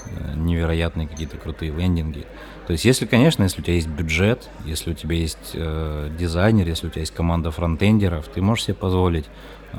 [0.07, 2.25] э, невероятные какие-то крутые лендинги.
[2.67, 6.67] То есть, если, конечно, если у тебя есть бюджет, если у тебя есть э, дизайнер,
[6.67, 9.27] если у тебя есть команда фронтендеров, ты можешь себе позволить
[9.73, 9.79] э,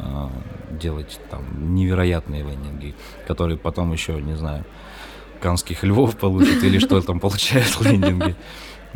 [0.72, 2.96] делать там невероятные лендинги,
[3.28, 4.64] которые потом еще, не знаю,
[5.42, 8.38] канских львов получат или что там получают лендинги.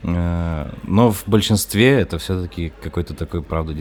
[0.04, 3.74] Э, но в большинстве это все-таки какой-то такой, правда,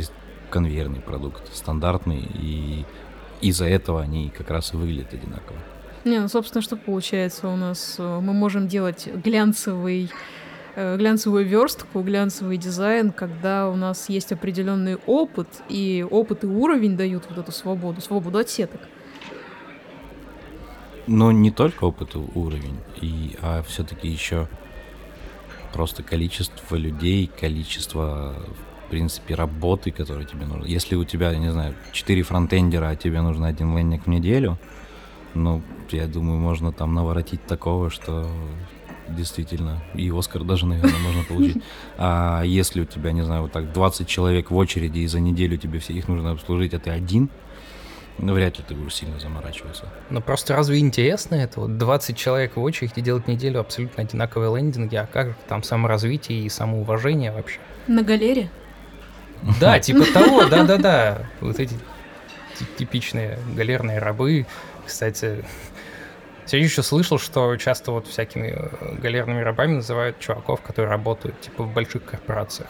[0.51, 2.85] конвейерный продукт, стандартный, и
[3.41, 5.57] из-за этого они как раз и выглядят одинаково.
[6.05, 7.97] Не, ну, собственно, что получается у нас?
[7.99, 10.11] Мы можем делать глянцевый
[10.75, 16.97] э, глянцевую верстку, глянцевый дизайн, когда у нас есть определенный опыт, и опыт и уровень
[16.97, 18.81] дают вот эту свободу, свободу от сеток.
[21.07, 24.49] Но не только опыт и уровень, и, а все-таки еще
[25.73, 28.35] просто количество людей, количество,
[28.87, 30.67] в принципе, работы, которые тебе нужны.
[30.67, 34.59] Если у тебя, не знаю, 4 фронтендера, а тебе нужен один лендинг в неделю,
[35.35, 35.63] ну,
[35.97, 38.27] я думаю, можно там наворотить такого, что
[39.09, 41.63] действительно, и Оскар даже, наверное, можно получить.
[41.99, 45.57] А если у тебя, не знаю, вот так 20 человек в очереди, и за неделю
[45.57, 47.29] тебе все их нужно обслужить, а ты один,
[48.19, 49.89] ну, вряд ли ты будешь сильно заморачиваться.
[50.11, 51.61] Ну, просто разве интересно это?
[51.61, 56.49] Вот 20 человек в очереди делать неделю абсолютно одинаковые лендинги, а как там саморазвитие и
[56.49, 57.59] самоуважение вообще?
[57.87, 58.51] На галере?
[59.59, 61.27] Да, типа того, да-да-да.
[61.41, 61.75] Вот эти
[62.77, 64.47] типичные галерные рабы,
[64.87, 65.45] кстати,
[66.57, 71.65] я еще слышал, что часто вот всякими э, галерными рабами называют чуваков, которые работают типа
[71.65, 72.69] в больших корпорациях.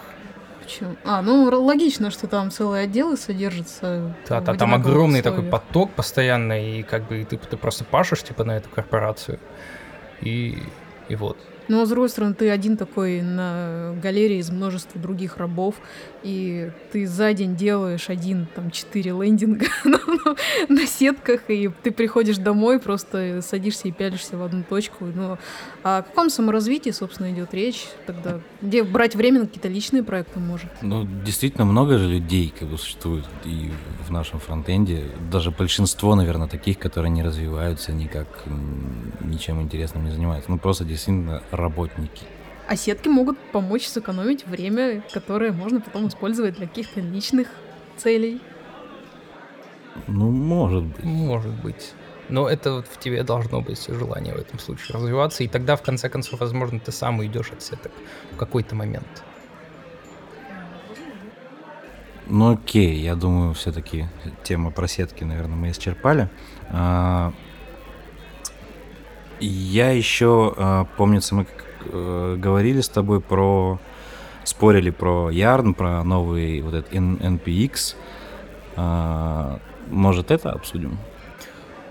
[0.63, 0.97] Почему?
[1.05, 4.15] А, ну логично, что там целые отделы содержатся.
[4.29, 5.25] Да, да там огромный условиях.
[5.25, 9.39] такой поток постоянный, и как бы ты, ты просто пашешь типа на эту корпорацию.
[10.21, 10.63] И,
[11.09, 11.39] и вот.
[11.71, 15.77] Но, с другой стороны, ты один такой на галерее из множества других рабов,
[16.25, 19.67] и ты за день делаешь один, там, четыре лендинга
[20.69, 25.05] на сетках, и ты приходишь домой, просто садишься и пялишься в одну точку.
[25.05, 25.39] Ну,
[25.85, 28.41] а о каком саморазвитии, собственно, идет речь тогда?
[28.61, 30.71] Где брать время на какие-то личные проекты может?
[30.83, 33.71] Ну, действительно, много же людей как бы существует и
[34.09, 35.05] в нашем фронтенде.
[35.31, 38.27] Даже большинство, наверное, таких, которые не развиваются никак,
[39.21, 40.51] ничем интересным не занимаются.
[40.51, 42.25] Ну, просто действительно работники.
[42.69, 47.49] А сетки могут помочь сэкономить время, которое можно потом использовать для каких-то личных
[47.97, 48.41] целей.
[50.07, 51.05] Ну, может быть.
[51.05, 51.93] Может быть.
[52.29, 55.83] Но это вот в тебе должно быть желание в этом случае развиваться, и тогда, в
[55.83, 57.91] конце концов, возможно, ты сам уйдешь от сеток
[58.33, 59.25] в какой-то момент.
[62.29, 64.07] Ну окей, я думаю, все-таки
[64.45, 66.31] тема про сетки, наверное, мы исчерпали.
[66.69, 67.33] А,
[69.47, 71.47] я еще, а, помнится, мы
[71.93, 73.79] э, говорили с тобой про,
[74.45, 77.97] спорили про Yarn, про новый вот этот NPX.
[78.77, 80.99] А, может, это обсудим?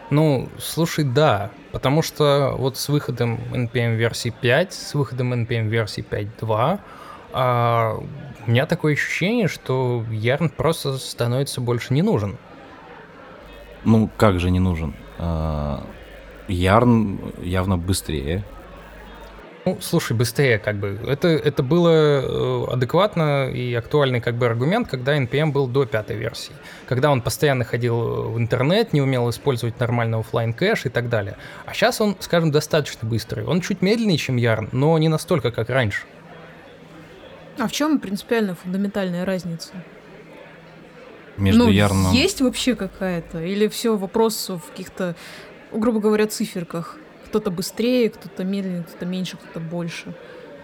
[0.10, 6.04] Ну, слушай, да, потому что вот с выходом NPM версии 5, с выходом NPM версии
[6.04, 6.80] 5.2,
[7.32, 7.98] а,
[8.48, 12.38] у меня такое ощущение, что Yarn просто становится больше не нужен.
[13.84, 14.96] Ну, как же не нужен?
[15.20, 15.84] А,
[16.50, 18.44] Ярн явно быстрее.
[19.66, 21.00] Ну, слушай, быстрее как бы.
[21.08, 26.16] Это, это было э, адекватно и актуальный как бы аргумент, когда NPM был до пятой
[26.16, 26.54] версии.
[26.88, 31.38] Когда он постоянно ходил в интернет, не умел использовать нормальный офлайн кэш и так далее.
[31.66, 33.46] А сейчас он, скажем, достаточно быстрый.
[33.46, 36.04] Он чуть медленнее, чем Yarn, но не настолько, как раньше.
[37.60, 39.74] А в чем принципиальная фундаментальная разница?
[41.38, 42.12] Между ну, Ярном...
[42.14, 43.42] есть вообще какая-то?
[43.42, 45.16] Или все вопрос в каких-то
[45.72, 46.98] грубо говоря, циферках.
[47.26, 50.14] Кто-то быстрее, кто-то медленнее, кто-то меньше, кто-то больше.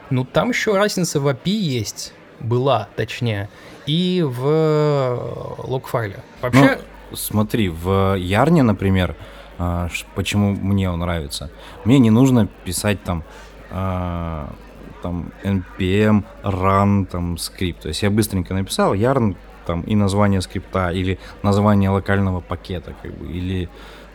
[0.09, 2.13] Ну, там еще разница в API есть.
[2.39, 3.49] Была, точнее.
[3.85, 6.23] И в э, лог-файле.
[6.41, 6.79] Вообще...
[7.11, 9.15] Ну, смотри, в Ярне, например,
[9.57, 11.49] а, почему мне он нравится.
[11.85, 13.23] Мне не нужно писать там
[13.71, 14.53] а,
[15.01, 17.81] там npm run там скрипт.
[17.81, 23.13] То есть я быстренько написал yarn там и название скрипта или название локального пакета как
[23.17, 23.69] бы или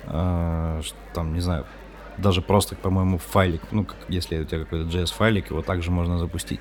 [0.04, 0.82] э,
[1.14, 1.66] там, не знаю,
[2.18, 6.60] даже просто, по-моему, файлик, ну, как, если у тебя какой-то JS-файлик, его также можно запустить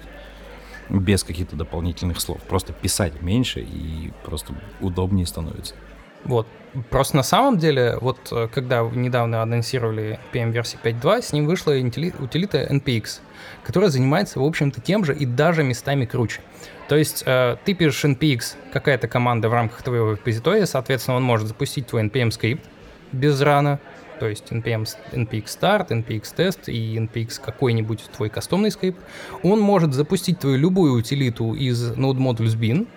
[0.90, 2.42] без каких-то дополнительных слов.
[2.44, 5.76] Просто писать меньше и просто удобнее становится.
[6.24, 6.48] Вот.
[6.90, 12.68] Просто на самом деле, вот э, когда недавно анонсировали PM-версии 5.2, с ним вышла утилита
[12.70, 13.22] NPX,
[13.64, 16.42] которая занимается, в общем-то, тем же и даже местами круче.
[16.88, 21.48] То есть э, ты пишешь NPX, какая-то команда в рамках твоего репозитория, соответственно, он может
[21.48, 22.64] запустить твой NPM-скрипт,
[23.12, 23.80] без рана,
[24.20, 29.00] то есть npm, npx start, npx test и npx какой-нибудь твой кастомный скрипт,
[29.44, 32.88] он может запустить твою любую утилиту из node modules bin,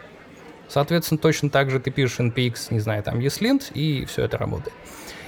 [0.69, 4.75] соответственно, точно так же ты пишешь npx, не знаю, там eslint, и все это работает.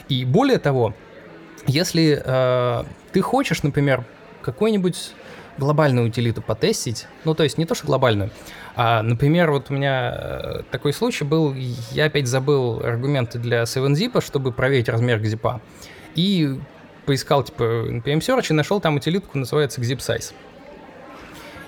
[0.09, 0.95] И более того,
[1.67, 4.05] если э, ты хочешь, например,
[4.43, 5.13] какой-нибудь
[5.59, 8.31] глобальную утилиту потестить, ну, то есть не то, что глобальную,
[8.77, 11.55] а, например, вот у меня э, такой случай был,
[11.93, 15.61] я опять забыл аргументы для 7-zip, чтобы проверить размер зипа,
[16.15, 16.59] и
[17.07, 20.33] поискал, типа, npm search и нашел там утилитку, называется zip size.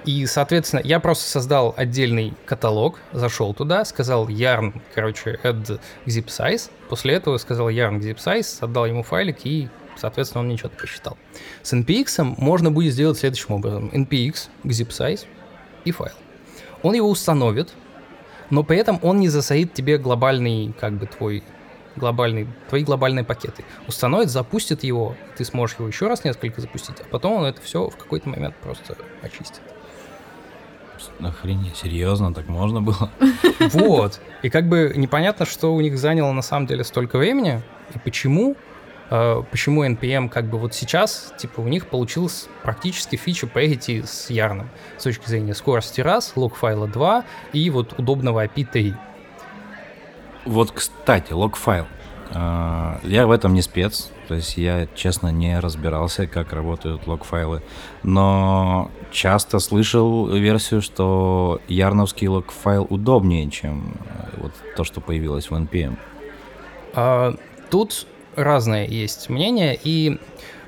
[0.04, 6.70] И, соответственно, я просто создал отдельный каталог, зашел туда, сказал yarn, короче, add zip size.
[6.88, 11.16] После этого сказал yarn zip size, отдал ему файлик и, соответственно, он мне что-то посчитал.
[11.62, 13.90] С npx можно будет сделать следующим образом.
[13.92, 15.26] npx, zip size
[15.84, 16.14] и файл.
[16.82, 17.72] Он его установит,
[18.50, 21.42] но при этом он не засорит тебе глобальный, как бы, твой
[21.96, 23.64] глобальный, твои глобальные пакеты.
[23.88, 27.88] Установит, запустит его, ты сможешь его еще раз несколько запустить, а потом он это все
[27.88, 29.62] в какой-то момент просто очистит.
[31.20, 33.10] Охренеть, серьезно, так можно было?
[33.60, 34.20] Вот.
[34.42, 37.62] И как бы непонятно, что у них заняло на самом деле столько времени,
[37.94, 38.56] и почему,
[39.08, 44.68] почему NPM как бы вот сейчас, типа, у них получилось практически фича parity с Ярном
[44.98, 48.94] с точки зрения скорости раз, лог файла 2 и вот удобного API 3.
[50.46, 51.86] Вот, кстати, лог файл.
[52.32, 57.62] А, я в этом не спец, то есть я, честно, не разбирался, как работают лог-файлы,
[58.02, 65.54] но часто слышал версию, что ярновский лог-файл удобнее, чем э, вот то, что появилось в
[65.54, 65.96] NPM.
[66.94, 67.34] А,
[67.70, 70.18] тут разное есть мнение, и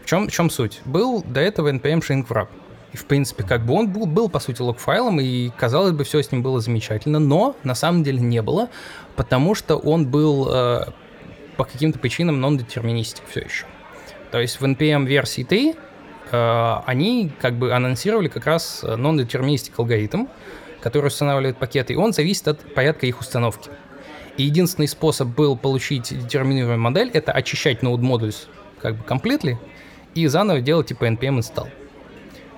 [0.02, 0.80] в чем, в чем суть?
[0.84, 2.48] Был до этого NPM Shrink Wrap,
[2.92, 6.22] и, в принципе, как бы он был, был по сути, лог-файлом, и, казалось бы, все
[6.22, 8.68] с ним было замечательно, но на самом деле не было,
[9.16, 10.86] потому что он был э,
[11.56, 13.66] по каким-то причинам non-deterministic все еще.
[14.30, 15.74] То есть в NPM версии 3
[16.30, 20.26] э, они как бы анонсировали как раз non-deterministic алгоритм,
[20.80, 23.70] который устанавливает пакеты, и он зависит от порядка их установки.
[24.38, 28.46] И единственный способ был получить детерминируемую модель— это очищать node modules
[28.80, 29.56] как бы completely
[30.14, 31.68] и заново делать типа npm install.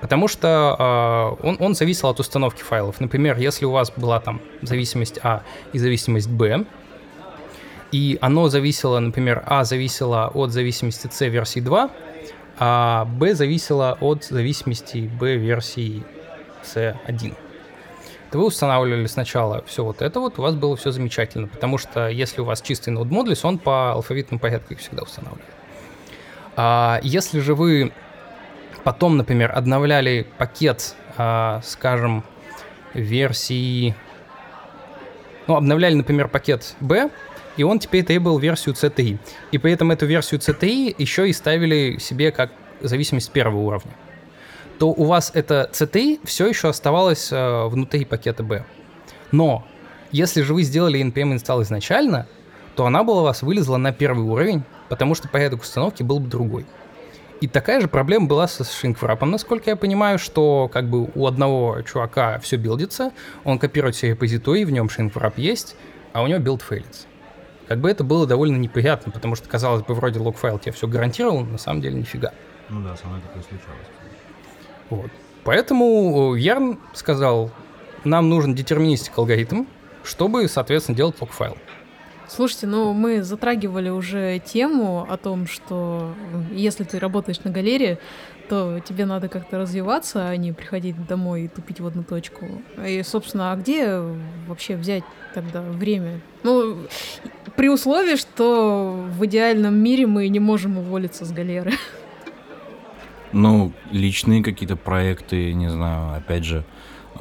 [0.03, 3.01] Потому что э, он, он зависел от установки файлов.
[3.01, 6.67] Например, если у вас была там зависимость А и зависимость Б,
[7.93, 11.91] и оно зависело, например, А зависело от зависимости C версии 2,
[12.59, 16.05] а B зависело от зависимости B версии
[16.63, 17.35] C1.
[18.31, 22.09] То вы устанавливали сначала все вот это вот, у вас было все замечательно, потому что
[22.09, 25.45] если у вас чистый нод Modules, он по алфавитному порядку всегда устанавливает.
[26.57, 27.93] А если же вы
[28.85, 32.25] потом, например, обновляли пакет, а, скажем,
[32.95, 33.95] версии...
[35.47, 37.11] Ну, обновляли, например, пакет B,
[37.57, 39.19] и он теперь требовал версию C3.
[39.51, 43.93] И при этом эту версию C3 еще и ставили себе как зависимость первого уровня.
[44.81, 48.65] То у вас это C3 все еще оставалось э, внутри пакета B.
[49.31, 49.63] Но
[50.11, 52.27] если же вы сделали npm install изначально,
[52.77, 56.29] то она была у вас вылезла на первый уровень, потому что порядок установки был бы
[56.29, 56.65] другой.
[57.43, 61.83] И такая же проблема была со Shrinkwrap, насколько я понимаю, что как бы у одного
[61.83, 63.13] чувака все билдится,
[63.45, 65.77] он копирует все репозитории, в нем Shrinkwrap есть,
[66.15, 67.07] а у него build фейлится.
[67.69, 71.41] Как бы это было довольно неприятно, потому что, казалось бы, вроде лог-файл тебе все гарантировал,
[71.41, 72.33] на самом деле нифига.
[72.71, 74.00] Ну да, со мной такое случалось.
[74.91, 75.11] Вот.
[75.45, 77.51] Поэтому Yarn сказал,
[78.05, 79.65] нам нужен детерминистик алгоритм,
[80.05, 81.57] чтобы, соответственно, делать лог-файл.
[82.29, 86.15] Слушайте, ну мы затрагивали уже тему о том, что
[86.53, 87.99] если ты работаешь на галерее,
[88.49, 92.47] то тебе надо как-то развиваться, а не приходить домой и тупить в одну точку.
[92.87, 94.01] И, собственно, а где
[94.47, 95.03] вообще взять
[95.35, 96.21] тогда время?
[96.45, 96.77] Ну,
[97.57, 101.73] при условии, что в идеальном мире мы не можем уволиться с галеры.
[103.33, 106.65] Ну, личные какие-то проекты, не знаю, опять же,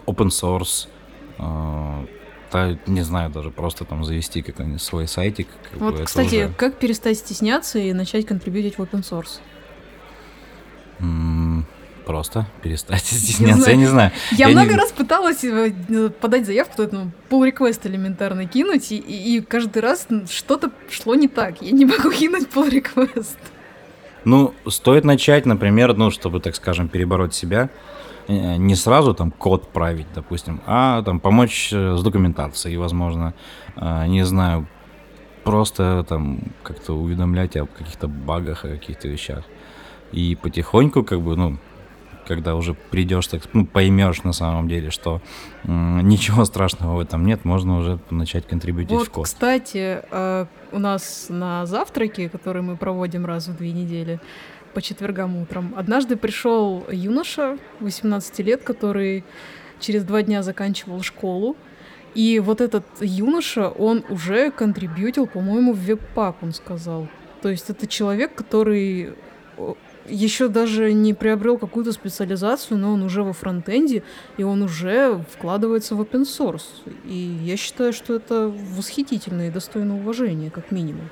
[0.05, 0.87] open source,
[1.37, 5.47] э, не знаю, даже просто там завести какой-нибудь свой сайтик.
[5.71, 6.53] Как вот, кстати, уже...
[6.57, 9.39] как перестать стесняться и начать контрибьютить в open source?
[12.09, 14.11] просто перестать стесняться, я не знаю.
[14.31, 14.77] Я, я много не...
[14.77, 20.07] раз пыталась э, подать заявку, то ну, pull request элементарно кинуть, и, и каждый раз
[20.27, 21.61] что-то шло не так.
[21.61, 23.37] Я не могу кинуть pull request.
[24.25, 27.69] Ну, стоит начать, например, ну, чтобы, так скажем, перебороть себя,
[28.27, 33.33] э, не сразу там код править, допустим, а там помочь э, с документацией, возможно,
[34.07, 34.67] не знаю,
[35.43, 39.43] просто там как-то уведомлять о каких-то багах, о каких-то вещах.
[40.11, 41.57] И потихоньку, как бы, ну,
[42.29, 45.19] когда уже придешь, так, ну, поймешь на самом деле, что
[45.63, 49.25] м- ничего страшного в этом нет, можно уже начать контрибьютить вот, в код.
[49.25, 54.19] Кстати, э, у нас на завтраке, который мы проводим раз в две недели,
[54.75, 59.23] по четвергам утром, однажды пришел юноша 18 лет, который
[59.79, 61.55] через два дня заканчивал школу.
[62.13, 67.07] И вот этот юноша, он уже контрибьютил, по-моему, в веб-пак, он сказал.
[67.41, 69.15] То есть это человек, который
[70.09, 74.03] еще даже не приобрел какую-то специализацию, но он уже во фронтенде,
[74.37, 76.65] и он уже вкладывается в open source.
[77.05, 81.09] И я считаю, что это восхитительно и достойно уважения, как минимум.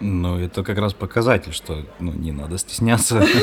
[0.00, 3.24] Ну, это как раз показатель, что ну, не надо стесняться.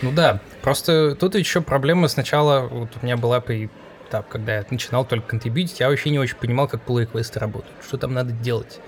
[0.00, 3.68] Ну да, просто тут еще проблема сначала, вот у меня была при
[4.10, 7.76] так, когда я начинал только контрибьютить, я вообще не очень понимал, как pull реквесты работают,
[7.86, 8.80] что там надо делать.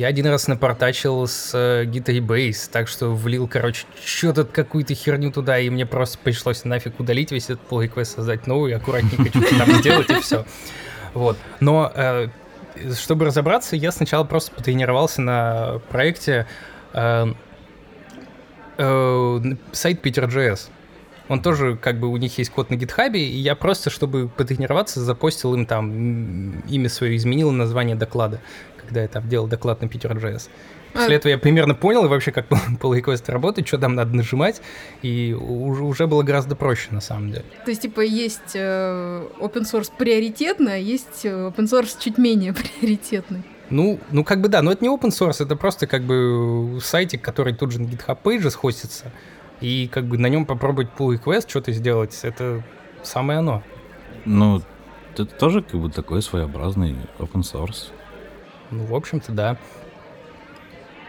[0.00, 5.58] Я один раз напортачил с э, Base, так что влил, короче, что-то какую-то херню туда,
[5.58, 9.70] и мне просто пришлось нафиг удалить весь этот pull request, создать новый, аккуратненько что-то там
[9.74, 10.46] сделать, и все.
[11.12, 11.36] Вот.
[11.60, 12.28] Но э,
[12.98, 16.46] чтобы разобраться, я сначала просто потренировался на проекте
[16.94, 17.34] э,
[18.78, 19.40] э,
[19.72, 20.70] сайт Peter.js.
[21.28, 25.00] Он тоже, как бы, у них есть код на гитхабе, и я просто, чтобы потренироваться,
[25.00, 28.40] запостил им там имя свое, изменил название доклада,
[28.90, 30.50] когда я там делал доклад на Peter.js.
[30.92, 31.16] После а...
[31.16, 34.60] этого я примерно понял вообще, как pull request работает, что там надо нажимать,
[35.02, 37.44] и уже, уже было гораздо проще на самом деле.
[37.64, 42.52] То есть, типа, есть э, open source приоритетный, а есть э, open source чуть менее
[42.80, 43.44] приоритетный.
[43.70, 47.22] Ну, ну, как бы да, но это не open source, это просто как бы сайтик,
[47.22, 49.12] который тут же на GitHub Pages хостится,
[49.60, 52.64] и как бы на нем попробовать pull request что-то сделать, это
[53.04, 53.62] самое оно.
[54.24, 54.60] Ну,
[55.12, 57.92] это тоже как бы такой своеобразный open source.
[58.70, 59.56] Ну, в общем-то, да.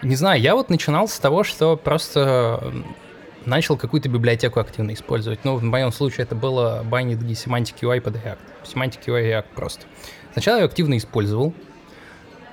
[0.01, 2.74] Не знаю, я вот начинал с того, что просто
[3.45, 5.43] начал какую-то библиотеку активно использовать.
[5.43, 8.39] Ну, в моем случае это было Binding Semantic UI под React.
[8.64, 9.86] Semantic UI React просто.
[10.34, 11.53] Сначала я активно использовал.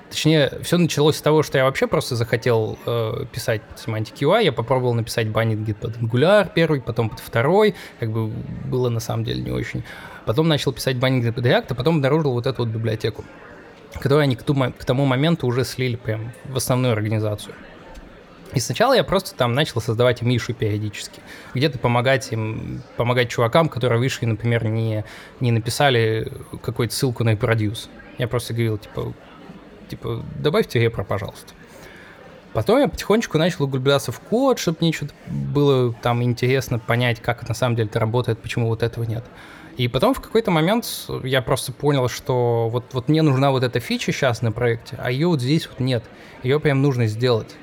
[0.09, 4.43] Точнее, все началось с того, что я вообще просто захотел э, писать Semantic UI.
[4.43, 7.75] Я попробовал написать Binding под Angular первый, потом под второй.
[7.99, 9.83] Как бы было на самом деле не очень.
[10.25, 13.23] Потом начал писать Binding под React, а потом обнаружил вот эту вот библиотеку
[13.95, 17.55] которые они к, ту, к тому моменту уже слили прям в основную организацию.
[18.53, 21.21] И сначала я просто там начал создавать Мишу периодически.
[21.53, 25.05] Где-то помогать им, помогать чувакам, которые вышли, например, не,
[25.39, 26.31] не написали
[26.63, 27.89] какую-то ссылку на Produce.
[28.17, 29.13] Я просто говорил, типа,
[29.87, 31.53] типа, добавьте репро, пожалуйста.
[32.53, 37.47] Потом я потихонечку начал углубляться в код, чтобы мне что-то было там интересно понять, как
[37.47, 39.23] на самом деле это работает, почему вот этого нет.
[39.79, 40.85] И потом в какой-то момент
[41.23, 45.09] я просто понял, что вот, вот мне нужна вот эта фича сейчас на проекте, а
[45.09, 46.03] ее вот здесь вот нет.
[46.43, 47.55] Ее прям нужно сделать.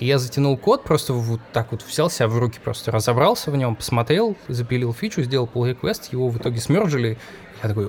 [0.00, 3.56] И я затянул код, просто вот так вот взял себя в руки, просто разобрался в
[3.56, 7.18] нем, посмотрел, запилил фичу, сделал pull request, его в итоге смержили.
[7.62, 7.88] Я такой,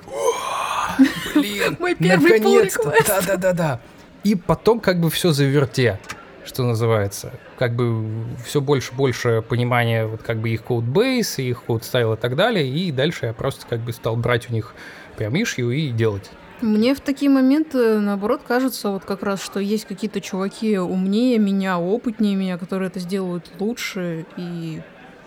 [1.33, 3.81] блин, наконец-то, да-да-да-да.
[4.23, 5.99] И потом как бы все заверте
[6.45, 7.33] что называется.
[7.57, 8.05] Как бы
[8.45, 12.91] все больше-больше понимания вот как бы их кодбейс, их код стайл и так далее, и
[12.91, 14.73] дальше я просто как бы стал брать у них
[15.17, 16.29] прям ишью и делать.
[16.61, 21.77] Мне в такие моменты, наоборот, кажется, вот как раз, что есть какие-то чуваки умнее меня,
[21.77, 24.81] опытнее меня, которые это сделают лучше, и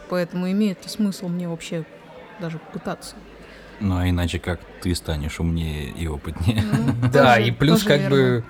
[0.08, 1.84] поэтому имеет ли смысл мне вообще
[2.40, 3.14] даже пытаться.
[3.80, 6.62] Ну, а иначе как ты станешь умнее и опытнее?
[6.62, 8.42] Ну, да, и плюс как бы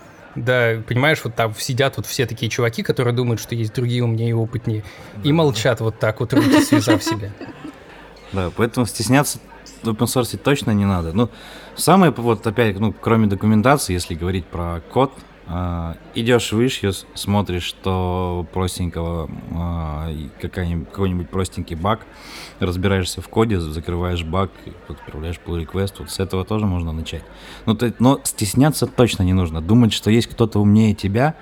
[0.45, 4.31] да, понимаешь, вот там сидят вот все такие чуваки, которые думают, что есть другие умнее
[4.31, 4.85] и опытнее,
[5.17, 7.33] да, и молчат вот так вот, руки связав себе.
[8.33, 9.39] Да, поэтому стесняться
[9.83, 11.13] в open source точно не надо.
[11.13, 11.31] Ну,
[11.77, 15.13] самое, вот опять, ну, кроме документации, если говорить про код,
[16.15, 22.01] идешь в issue, смотришь, что простенького, uh, какой-нибудь простенький баг,
[22.61, 24.51] разбираешься в коде, закрываешь баг,
[24.89, 27.23] отправляешь pull request, вот с этого тоже можно начать.
[27.65, 29.63] Но, ну, ты, но стесняться точно не нужно.
[29.63, 31.35] Думать, что есть кто-то умнее тебя,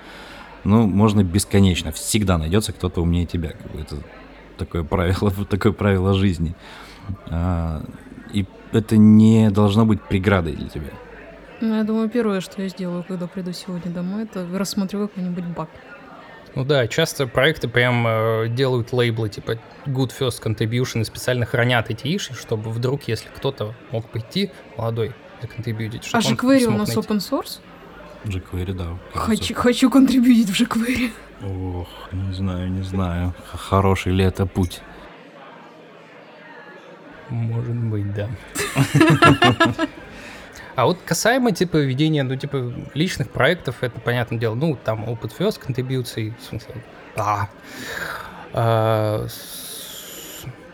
[0.63, 1.91] ну, можно бесконечно.
[1.91, 3.55] Всегда найдется кто-то умнее тебя.
[3.77, 3.97] Это
[4.57, 6.55] такое правило, такое правило жизни.
[7.25, 7.89] Uh,
[8.31, 10.91] и это не должно быть преградой для тебя.
[11.59, 15.69] Ну, я думаю, первое, что я сделаю, когда приду сегодня домой, это рассмотрю какой-нибудь баг.
[16.55, 21.89] Ну да, часто проекты прям э, делают лейблы типа Good First Contribution и специально хранят
[21.89, 26.09] эти иши, чтобы вдруг, если кто-то мог прийти, молодой, законтрибьютить.
[26.13, 26.99] А jQuery у нас найти.
[26.99, 27.59] open source?
[28.25, 28.97] jQuery, да.
[29.13, 31.11] Хочу, хочу контрибьютить в jQuery.
[31.43, 33.33] Ох, не знаю, не знаю.
[33.53, 34.81] Хороший ли это путь?
[37.29, 38.29] Может быть, да.
[40.77, 45.33] А вот касаемо, типа, ведения, ну, типа, личных проектов, это, понятное дело, ну, там, опыт
[45.35, 46.75] first контрибьюции, в смысле,
[47.15, 47.49] да,
[48.53, 49.25] а,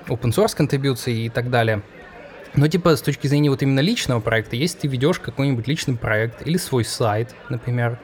[0.07, 1.83] open source контрибьюции и так далее.
[2.53, 6.45] Но, типа, с точки зрения вот именно личного проекта, если ты ведешь какой-нибудь личный проект
[6.45, 7.97] или свой сайт, например,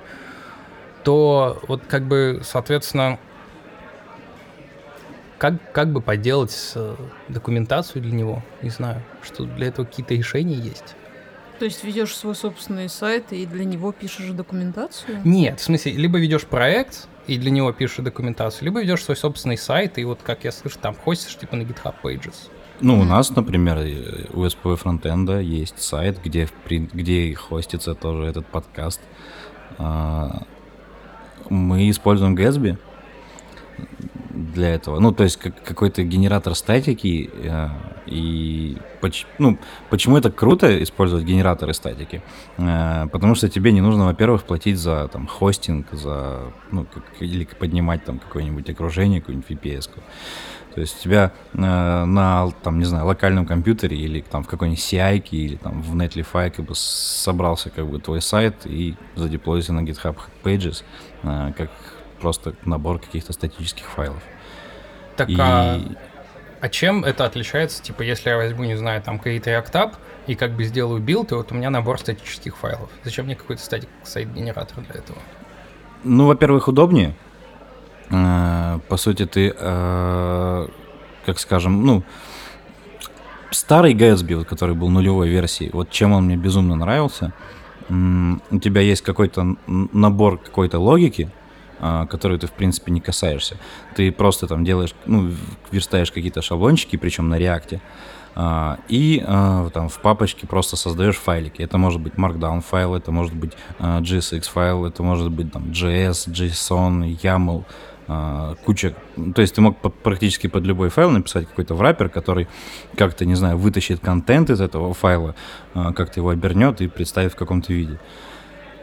[1.04, 3.20] то вот как бы, соответственно,
[5.38, 6.96] как, как бы поделать э,
[7.28, 10.96] документацию для него, не знаю, что для этого какие-то решения есть.
[11.60, 15.20] То есть ведешь свой собственный сайт и для него пишешь документацию?
[15.26, 19.58] Нет, в смысле, либо ведешь проект и для него пишешь документацию, либо ведешь свой собственный
[19.58, 22.36] сайт, и вот, как я слышу, там хостишь типа на GitHub Pages.
[22.80, 28.24] Ну, у нас, например, э, у SPV фронтенда есть сайт, где, где и хостится тоже
[28.24, 29.02] этот подкаст.
[29.78, 30.44] А,
[31.50, 32.78] Мы используем Gatsby
[34.40, 35.00] для этого.
[35.00, 37.30] Ну, то есть как, какой-то генератор статики.
[37.44, 37.68] э,
[38.12, 39.58] И поч- ну,
[39.90, 42.22] почему это круто использовать генераторы статики?
[42.58, 46.40] Э, Потому что тебе не нужно, во-первых, платить за там, хостинг, за,
[46.72, 49.90] ну, как- или поднимать там какое-нибудь окружение, какую-нибудь VPS.
[49.90, 50.00] -ку.
[50.76, 54.80] То есть у тебя э, на, там, не знаю, локальном компьютере или там в какой-нибудь
[54.84, 59.82] CI или там в Netlify как бы собрался как бы твой сайт и задеплоился на
[59.82, 60.84] GitHub Pages
[61.24, 61.70] э, как
[62.20, 64.22] просто набор каких-то статических файлов.
[65.16, 65.80] Так, И а,
[66.62, 67.82] а чем это отличается?
[67.82, 69.94] Типа, если я возьму, не знаю, там какие-то React
[70.28, 72.90] и как бы сделаю build, и вот у меня набор статических файлов.
[73.04, 75.20] Зачем мне какой-то static site generator для этого?
[76.04, 77.16] Ну, во-первых, удобнее.
[78.10, 80.68] Э, По сути, ты, э,
[81.26, 82.04] как скажем, ну,
[83.52, 87.34] старый Gatsby, который был нулевой версии, вот чем он мне безумно нравился,
[87.90, 91.32] у тебя есть какой-то набор какой-то логики,
[91.82, 93.58] а, которой ты, в принципе, не касаешься.
[93.96, 95.32] Ты просто там делаешь, ну,
[95.72, 97.80] верстаешь какие-то шаблончики, причем на реакте,
[98.36, 101.62] а, и а, там в папочке просто создаешь файлики.
[101.62, 106.30] Это может быть Markdown файл, это может быть JSX файл, это может быть там JS,
[106.30, 108.96] JSON, YAML, куча.
[109.36, 112.48] То есть ты мог практически под любой файл написать какой-то враппер, который
[112.96, 115.36] как-то, не знаю, вытащит контент из этого файла,
[115.74, 118.00] как-то его обернет и представит в каком-то виде.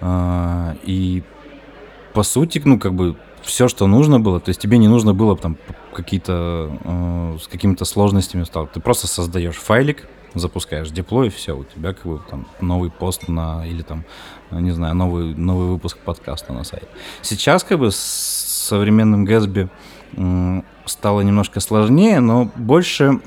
[0.02, 1.24] И
[2.16, 5.36] по сути, ну, как бы все, что нужно было, то есть тебе не нужно было
[5.36, 5.58] там
[5.92, 8.66] какие-то э, с какими-то сложностями стал.
[8.66, 13.28] Ты просто создаешь файлик, запускаешь деплой, и все, у тебя как бы там новый пост
[13.28, 14.06] на или там,
[14.50, 16.88] э, не знаю, новый, новый выпуск подкаста на сайте.
[17.20, 19.68] Сейчас как бы с современным Gatsby
[20.16, 23.20] м, стало немножко сложнее, но больше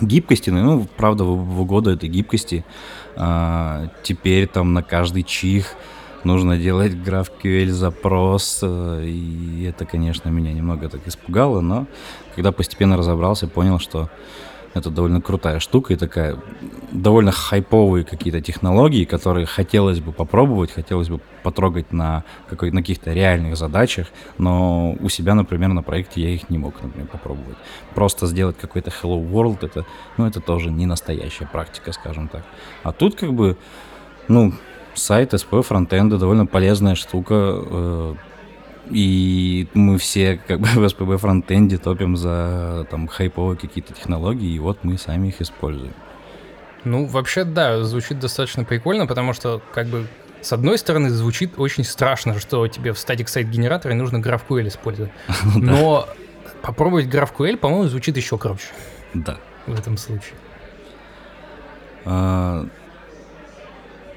[0.00, 2.64] гибкости, ну, правда, в, в угоду этой гибкости
[3.16, 5.74] а, теперь там на каждый чих
[6.24, 11.86] нужно делать GraphQL запрос, э, и это, конечно, меня немного так испугало, но
[12.34, 14.08] когда постепенно разобрался, понял, что
[14.74, 16.38] это довольно крутая штука и такая
[16.92, 23.12] довольно хайповые какие-то технологии, которые хотелось бы попробовать, хотелось бы потрогать на, какой, на каких-то
[23.12, 24.08] реальных задачах,
[24.38, 27.56] но у себя, например, на проекте я их не мог, например, попробовать.
[27.94, 29.84] Просто сделать какой-то Hello World, это,
[30.16, 32.44] ну, это тоже не настоящая практика, скажем так.
[32.82, 33.56] А тут как бы,
[34.28, 34.52] ну,
[34.94, 38.14] сайт SPO фронтенда довольно полезная штука, э,
[38.90, 44.58] и мы все как бы в SPB фронтенде топим за там хайповые какие-то технологии, и
[44.58, 45.94] вот мы сами их используем.
[46.84, 50.06] Ну, вообще, да, звучит достаточно прикольно, потому что, как бы,
[50.40, 55.12] с одной стороны, звучит очень страшно, что тебе в статик сайт генераторе нужно GraphQL использовать.
[55.56, 56.08] Но
[56.62, 58.68] попробовать GraphQL, по-моему, звучит еще круче
[59.12, 59.36] Да.
[59.66, 60.34] в этом случае.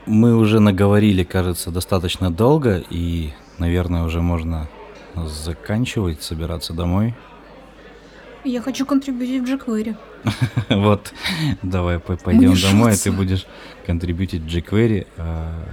[0.05, 4.67] Мы уже наговорили, кажется, достаточно долго, и, наверное, уже можно
[5.15, 7.15] заканчивать, собираться домой.
[8.43, 9.95] Я хочу контрибьютить в jQuery.
[10.69, 11.13] Вот,
[11.61, 13.03] давай по- пойдем домой, а жутся.
[13.05, 13.45] ты будешь
[13.85, 15.07] контрибьютить jQuery.
[15.17, 15.63] А,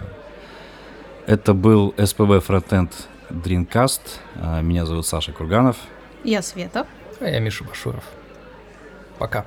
[1.27, 2.93] Это был SPB Frontend
[3.31, 4.01] Dreamcast.
[4.37, 5.77] А, Меня зовут Саша Курганов.
[6.23, 6.87] Я Света.
[7.21, 8.05] А я Миша Башуров.
[9.19, 9.47] Пока.